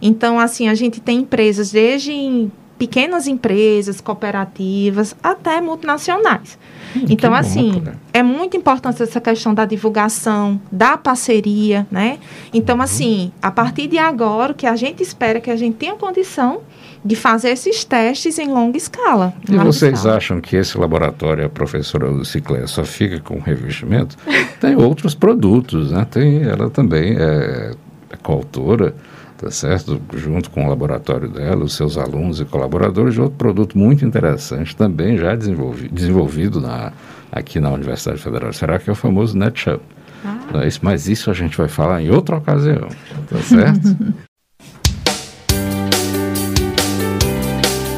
Então, 0.01 0.37
assim, 0.37 0.67
a 0.67 0.75
gente 0.75 0.99
tem 0.99 1.19
empresas 1.19 1.71
desde 1.71 2.51
pequenas 2.77 3.27
empresas, 3.27 4.01
cooperativas, 4.01 5.15
até 5.23 5.61
multinacionais. 5.61 6.57
Hum, 6.95 7.05
então, 7.09 7.33
assim, 7.33 7.81
é 8.11 8.21
muito 8.21 8.57
importante 8.57 9.01
essa 9.01 9.21
questão 9.21 9.53
da 9.53 9.65
divulgação, 9.65 10.59
da 10.71 10.97
parceria, 10.97 11.87
né? 11.89 12.19
Então, 12.53 12.77
uhum. 12.77 12.81
assim, 12.81 13.31
a 13.41 13.51
partir 13.51 13.87
de 13.87 13.97
agora, 13.97 14.51
o 14.51 14.55
que 14.55 14.65
a 14.65 14.75
gente 14.75 15.01
espera 15.01 15.37
é 15.37 15.41
que 15.41 15.51
a 15.51 15.55
gente 15.55 15.75
tenha 15.75 15.95
condição 15.95 16.61
de 17.05 17.15
fazer 17.15 17.49
esses 17.49 17.83
testes 17.83 18.39
em 18.39 18.47
longa 18.47 18.77
escala. 18.77 19.33
E 19.47 19.51
larga 19.51 19.71
vocês 19.71 19.99
escala. 19.99 20.17
acham 20.17 20.39
que 20.39 20.55
esse 20.55 20.77
laboratório, 20.77 21.45
a 21.45 21.49
professora 21.49 22.07
Lucicléia, 22.09 22.65
só 22.65 22.85
fica 22.85 23.19
com 23.19 23.39
revestimento? 23.39 24.17
Tem 24.59 24.75
outros 24.75 25.13
produtos, 25.13 25.91
né? 25.91 26.05
Tem, 26.09 26.43
ela 26.43 26.69
também 26.69 27.15
é, 27.17 27.73
é 28.09 28.15
coautora, 28.21 28.95
tá 29.43 29.51
certo? 29.51 30.01
Junto 30.15 30.49
com 30.49 30.65
o 30.65 30.69
laboratório 30.69 31.27
dela, 31.27 31.65
os 31.65 31.73
seus 31.73 31.97
alunos 31.97 32.39
e 32.39 32.45
colaboradores, 32.45 33.13
de 33.13 33.21
outro 33.21 33.37
produto 33.37 33.77
muito 33.77 34.05
interessante, 34.05 34.73
também 34.75 35.17
já 35.17 35.35
desenvolvi, 35.35 35.89
desenvolvido 35.89 36.61
na, 36.61 36.93
aqui 37.29 37.59
na 37.59 37.69
Universidade 37.69 38.21
Federal. 38.21 38.53
Será 38.53 38.79
que 38.79 38.89
é 38.89 38.93
o 38.93 38.95
famoso 38.95 39.37
NetShop? 39.37 39.81
Ah. 40.23 40.65
Isso? 40.65 40.79
Mas 40.81 41.09
isso 41.09 41.29
a 41.29 41.33
gente 41.33 41.57
vai 41.57 41.67
falar 41.67 42.01
em 42.01 42.09
outra 42.09 42.37
ocasião, 42.37 42.87
tá 43.29 43.37
certo? 43.39 43.97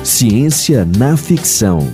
Ciência 0.04 0.88
na 0.98 1.16
ficção. 1.16 1.88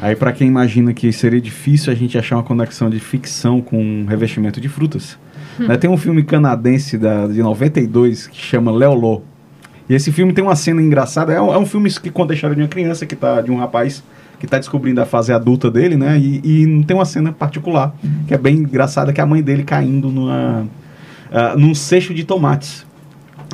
Aí, 0.00 0.14
para 0.14 0.32
quem 0.32 0.46
imagina 0.46 0.92
que 0.92 1.12
seria 1.12 1.40
difícil 1.40 1.92
a 1.92 1.96
gente 1.96 2.16
achar 2.16 2.36
uma 2.36 2.42
conexão 2.42 2.88
de 2.88 3.00
ficção 3.00 3.60
com 3.60 4.04
revestimento 4.08 4.60
de 4.60 4.68
frutas, 4.68 5.18
né, 5.58 5.76
tem 5.76 5.90
um 5.90 5.96
filme 5.96 6.22
canadense 6.22 6.96
da, 6.96 7.26
de 7.26 7.42
92 7.42 8.28
que 8.28 8.40
chama 8.40 8.70
Leolô. 8.70 9.22
E 9.88 9.94
esse 9.94 10.12
filme 10.12 10.32
tem 10.32 10.44
uma 10.44 10.54
cena 10.54 10.82
engraçada. 10.82 11.32
É 11.32 11.40
um, 11.40 11.52
é 11.52 11.58
um 11.58 11.66
filme 11.66 11.90
que 11.90 12.10
conta 12.10 12.32
a 12.32 12.34
história 12.34 12.54
de 12.54 12.62
uma 12.62 12.68
criança 12.68 13.06
que 13.06 13.16
tá, 13.16 13.40
de 13.40 13.50
um 13.50 13.56
rapaz 13.56 14.02
que 14.38 14.44
está 14.44 14.58
descobrindo 14.58 15.00
a 15.00 15.06
fase 15.06 15.32
adulta 15.32 15.70
dele, 15.70 15.96
né? 15.96 16.18
E, 16.18 16.40
e 16.44 16.84
tem 16.84 16.96
uma 16.96 17.04
cena 17.04 17.32
particular 17.32 17.94
que 18.26 18.34
é 18.34 18.38
bem 18.38 18.58
engraçada, 18.58 19.12
que 19.12 19.20
é 19.20 19.24
a 19.24 19.26
mãe 19.26 19.42
dele 19.42 19.64
caindo 19.64 20.10
numa, 20.10 20.66
ah, 21.32 21.56
num 21.56 21.74
cesto 21.74 22.14
de 22.14 22.22
tomates. 22.22 22.86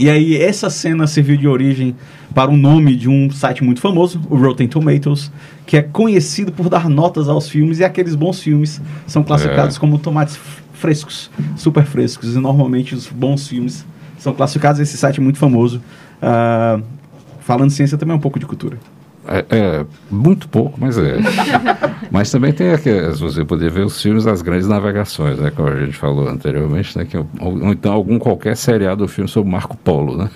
E 0.01 0.11
aí 0.11 0.37
essa 0.37 0.69
cena 0.69 1.07
serviu 1.07 1.37
de 1.37 1.47
origem 1.47 1.95
para 2.35 2.51
o 2.51 2.57
nome 2.57 2.97
de 2.97 3.09
um 3.09 3.31
site 3.31 3.63
muito 3.63 3.81
famoso, 3.81 4.21
o 4.29 4.37
Rotten 4.37 4.67
Tomatoes, 4.67 5.31
que 5.67 5.77
é 5.77 5.83
conhecido 5.83 6.51
por 6.51 6.69
dar 6.69 6.89
notas 6.89 7.29
aos 7.29 7.49
filmes 7.49 7.79
e 7.79 7.85
aqueles 7.85 8.17
bons 8.17 8.41
filmes 8.41 8.83
são 9.07 9.23
classificados 9.23 9.77
É. 9.77 9.79
como 9.79 9.99
tomates 9.99 10.37
frescos, 10.73 11.31
super 11.57 11.85
frescos. 11.85 12.35
E 12.35 12.39
normalmente 12.39 12.93
os 12.95 13.07
bons 13.07 13.47
filmes 13.47 13.87
são 14.19 14.35
classificados. 14.35 14.81
Esse 14.81 14.97
site 14.97 15.21
é 15.21 15.23
muito 15.23 15.39
famoso. 15.39 15.81
Ah, 16.21 16.81
falando 17.41 17.71
ciência 17.71 17.97
também 17.97 18.15
é 18.15 18.17
um 18.17 18.21
pouco 18.21 18.41
de 18.41 18.47
cultura. 18.47 18.79
É, 19.27 19.45
é, 19.57 19.87
muito 20.11 20.49
pouco, 20.49 20.79
mas 20.79 20.99
é. 20.99 21.17
mas 22.11 22.31
também 22.31 22.53
tem 22.53 22.73
aquelas, 22.73 23.21
você 23.21 23.45
poder 23.45 23.71
ver 23.71 23.85
os 23.85 24.01
filmes 24.01 24.25
das 24.25 24.43
grandes 24.43 24.69
navegações, 24.69 25.39
né? 25.39 25.51
Como 25.51 25.69
a 25.69 25.85
gente 25.85 25.97
falou 25.97 26.29
anteriormente, 26.29 26.97
né? 26.99 27.05
Que, 27.05 27.17
é 27.17 27.25
ou, 27.41 27.65
ou 27.65 27.73
então 27.73 27.93
algum 27.93 28.19
qualquer 28.19 28.57
seriado 28.57 29.03
ou 29.03 29.09
filme 29.09 29.29
sobre 29.29 29.51
Marco 29.51 29.77
Polo, 29.77 30.17
né? 30.17 30.31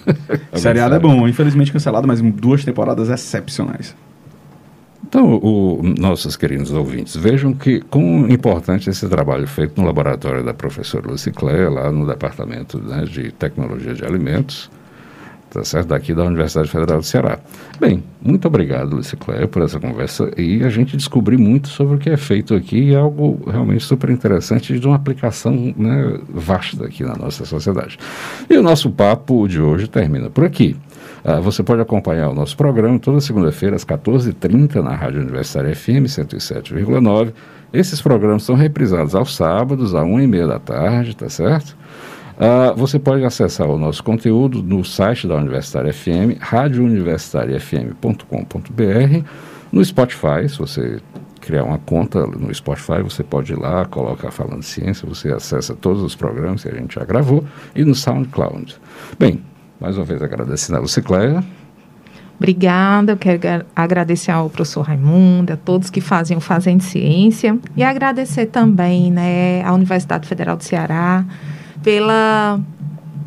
O 0.52 0.58
seriado 0.58 0.94
é 0.94 0.98
bom, 0.98 1.28
infelizmente 1.28 1.70
cancelado, 1.70 2.06
mas 2.08 2.20
em 2.20 2.30
duas 2.30 2.64
temporadas 2.64 3.10
excepcionais. 3.10 3.94
Então, 5.06 5.36
o, 5.42 5.80
nossos 5.98 6.36
queridos 6.36 6.70
ouvintes, 6.70 7.16
vejam 7.16 7.54
que 7.54 7.80
quão 7.80 8.28
importante 8.28 8.90
esse 8.90 9.08
trabalho 9.08 9.46
feito 9.46 9.80
no 9.80 9.86
laboratório 9.86 10.44
da 10.44 10.52
professora 10.52 11.08
Lucicléia, 11.08 11.70
lá 11.70 11.90
no 11.90 12.06
Departamento 12.06 12.78
né, 12.78 13.04
de 13.04 13.32
Tecnologia 13.32 13.94
de 13.94 14.04
Alimentos, 14.04 14.70
tá 15.50 15.64
certo? 15.64 15.88
Daqui 15.88 16.14
da 16.14 16.24
Universidade 16.24 16.68
Federal 16.68 16.98
do 16.98 17.04
Ceará. 17.04 17.38
Bem, 17.80 18.02
muito 18.20 18.46
obrigado, 18.48 18.96
Lucicléia, 18.96 19.46
por 19.48 19.62
essa 19.62 19.78
conversa 19.78 20.30
e 20.36 20.62
a 20.64 20.68
gente 20.68 20.96
descobriu 20.96 21.38
muito 21.38 21.68
sobre 21.68 21.96
o 21.96 21.98
que 21.98 22.10
é 22.10 22.16
feito 22.16 22.54
aqui 22.54 22.90
e 22.90 22.96
algo 22.96 23.40
realmente 23.50 23.84
super 23.84 24.10
interessante 24.10 24.78
de 24.78 24.86
uma 24.86 24.96
aplicação 24.96 25.74
né, 25.76 26.18
vasta 26.28 26.84
aqui 26.84 27.02
na 27.02 27.16
nossa 27.16 27.44
sociedade. 27.44 27.98
E 28.48 28.56
o 28.56 28.62
nosso 28.62 28.90
papo 28.90 29.46
de 29.48 29.60
hoje 29.60 29.88
termina 29.88 30.28
por 30.30 30.44
aqui. 30.44 30.76
Ah, 31.24 31.40
você 31.40 31.62
pode 31.62 31.82
acompanhar 31.82 32.30
o 32.30 32.34
nosso 32.34 32.56
programa 32.56 32.98
toda 32.98 33.20
segunda-feira 33.20 33.76
às 33.76 33.84
14h30 33.84 34.76
na 34.76 34.94
Rádio 34.94 35.20
Universitária 35.20 35.74
FM 35.74 36.06
107,9. 36.06 37.32
Esses 37.72 38.00
programas 38.00 38.44
são 38.44 38.54
reprisados 38.54 39.14
aos 39.14 39.34
sábados, 39.34 39.94
às 39.94 40.04
1h30 40.04 40.46
da 40.46 40.58
tarde, 40.58 41.16
tá 41.16 41.28
certo? 41.28 41.76
Ah, 42.38 42.72
você 42.76 42.98
pode 43.00 43.24
acessar 43.24 43.66
o 43.68 43.76
nosso 43.76 44.04
conteúdo 44.04 44.62
no 44.62 44.84
site 44.84 45.26
da 45.26 45.34
Universitária 45.34 45.92
FM, 45.92 46.38
radiouniversitariafm.com.br, 46.40 49.24
no 49.72 49.84
Spotify, 49.84 50.48
se 50.48 50.56
você 50.56 51.00
criar 51.40 51.64
uma 51.64 51.78
conta 51.78 52.24
no 52.26 52.54
Spotify, 52.54 53.02
você 53.02 53.24
pode 53.24 53.52
ir 53.52 53.58
lá, 53.58 53.84
coloca 53.86 54.30
Falando 54.30 54.62
Ciência, 54.62 55.08
você 55.08 55.32
acessa 55.32 55.74
todos 55.74 56.00
os 56.02 56.14
programas 56.14 56.62
que 56.62 56.68
a 56.68 56.74
gente 56.74 56.94
já 56.94 57.04
gravou, 57.04 57.44
e 57.74 57.84
no 57.84 57.94
SoundCloud. 57.94 58.76
Bem, 59.18 59.42
mais 59.80 59.96
uma 59.96 60.04
vez 60.04 60.22
agradecendo 60.22 60.78
a 60.78 60.82
Lucicléia. 60.82 61.42
Obrigada, 62.36 63.12
eu 63.12 63.16
quero 63.16 63.38
gra- 63.40 63.66
agradecer 63.74 64.30
ao 64.30 64.48
professor 64.48 64.82
Raimundo, 64.82 65.54
a 65.54 65.56
todos 65.56 65.90
que 65.90 66.00
fazem 66.00 66.36
o 66.36 66.40
Fazendo 66.40 66.82
Ciência 66.82 67.58
e 67.76 67.82
agradecer 67.82 68.46
também 68.46 69.10
né, 69.10 69.60
à 69.64 69.74
Universidade 69.74 70.28
Federal 70.28 70.56
do 70.56 70.62
Ceará 70.62 71.24
pela 71.88 72.60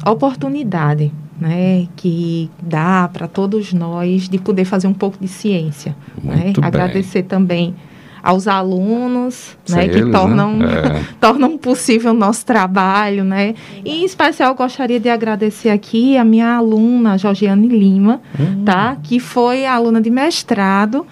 oportunidade 0.05 1.11
né, 1.39 1.87
que 1.95 2.47
dá 2.61 3.09
para 3.11 3.27
todos 3.27 3.73
nós 3.73 4.29
de 4.29 4.37
poder 4.37 4.65
fazer 4.65 4.85
um 4.85 4.93
pouco 4.93 5.17
de 5.19 5.27
ciência. 5.27 5.95
né. 6.23 6.53
Agradecer 6.61 7.23
também 7.23 7.73
aos 8.21 8.47
alunos 8.47 9.57
né, 9.67 9.87
que 9.87 9.95
eles, 9.95 10.05
né? 10.05 10.11
tornam, 10.11 10.59
É. 10.61 11.01
tornam 11.19 11.57
possível 11.57 12.11
o 12.11 12.13
nosso 12.13 12.45
trabalho, 12.45 13.23
né? 13.23 13.55
E 13.83 14.03
em 14.03 14.05
especial 14.05 14.53
gostaria 14.53 14.99
de 14.99 15.09
agradecer 15.09 15.69
aqui 15.69 16.15
a 16.15 16.23
minha 16.23 16.53
aluna, 16.55 17.17
Georgiane 17.17 17.67
Lima, 17.67 18.21
Hum. 18.39 18.63
tá? 18.63 18.95
Que 19.01 19.19
foi 19.19 19.65
a 19.65 19.73
aluna 19.73 19.99
de 19.99 20.11
mestrado 20.11 21.03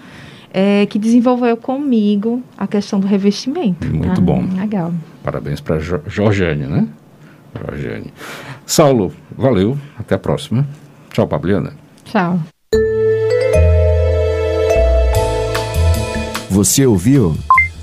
eh, 0.54 0.86
que 0.86 1.00
desenvolveu 1.00 1.56
comigo 1.56 2.40
a 2.56 2.68
questão 2.68 3.00
do 3.00 3.08
revestimento. 3.08 3.88
Muito 3.88 4.14
tá? 4.14 4.20
bom. 4.20 4.44
Legal. 4.56 4.94
Parabéns 5.24 5.60
para 5.60 5.80
jo 5.80 6.00
Jorjane, 6.06 6.66
né? 6.66 6.86
Jorjane. 7.58 8.12
Saulo, 8.66 9.12
valeu. 9.36 9.76
Até 9.98 10.14
a 10.14 10.18
próxima. 10.18 10.66
Tchau, 11.12 11.26
Pabliana. 11.26 11.72
Tchau. 12.04 12.38
Você 16.50 16.84
ouviu 16.84 17.36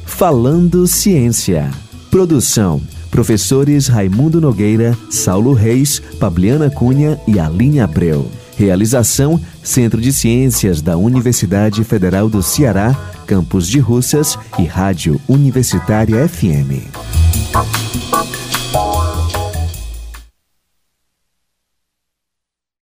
Falando 0.05 0.87
Ciência. 0.87 1.69
Produção: 2.09 2.81
professores 3.11 3.87
Raimundo 3.87 4.41
Nogueira, 4.41 4.97
Saulo 5.11 5.53
Reis, 5.53 5.99
Pabliana 6.19 6.69
Cunha 6.69 7.19
e 7.27 7.39
Aline 7.39 7.79
Abreu. 7.79 8.29
Realização: 8.57 9.39
Centro 9.63 10.01
de 10.01 10.11
Ciências 10.11 10.81
da 10.81 10.97
Universidade 10.97 11.83
Federal 11.83 12.27
do 12.27 12.41
Ceará, 12.41 12.95
Campus 13.27 13.67
de 13.67 13.77
Russas 13.77 14.39
e 14.57 14.63
Rádio 14.63 15.21
Universitária 15.29 16.27
FM. 16.27 17.86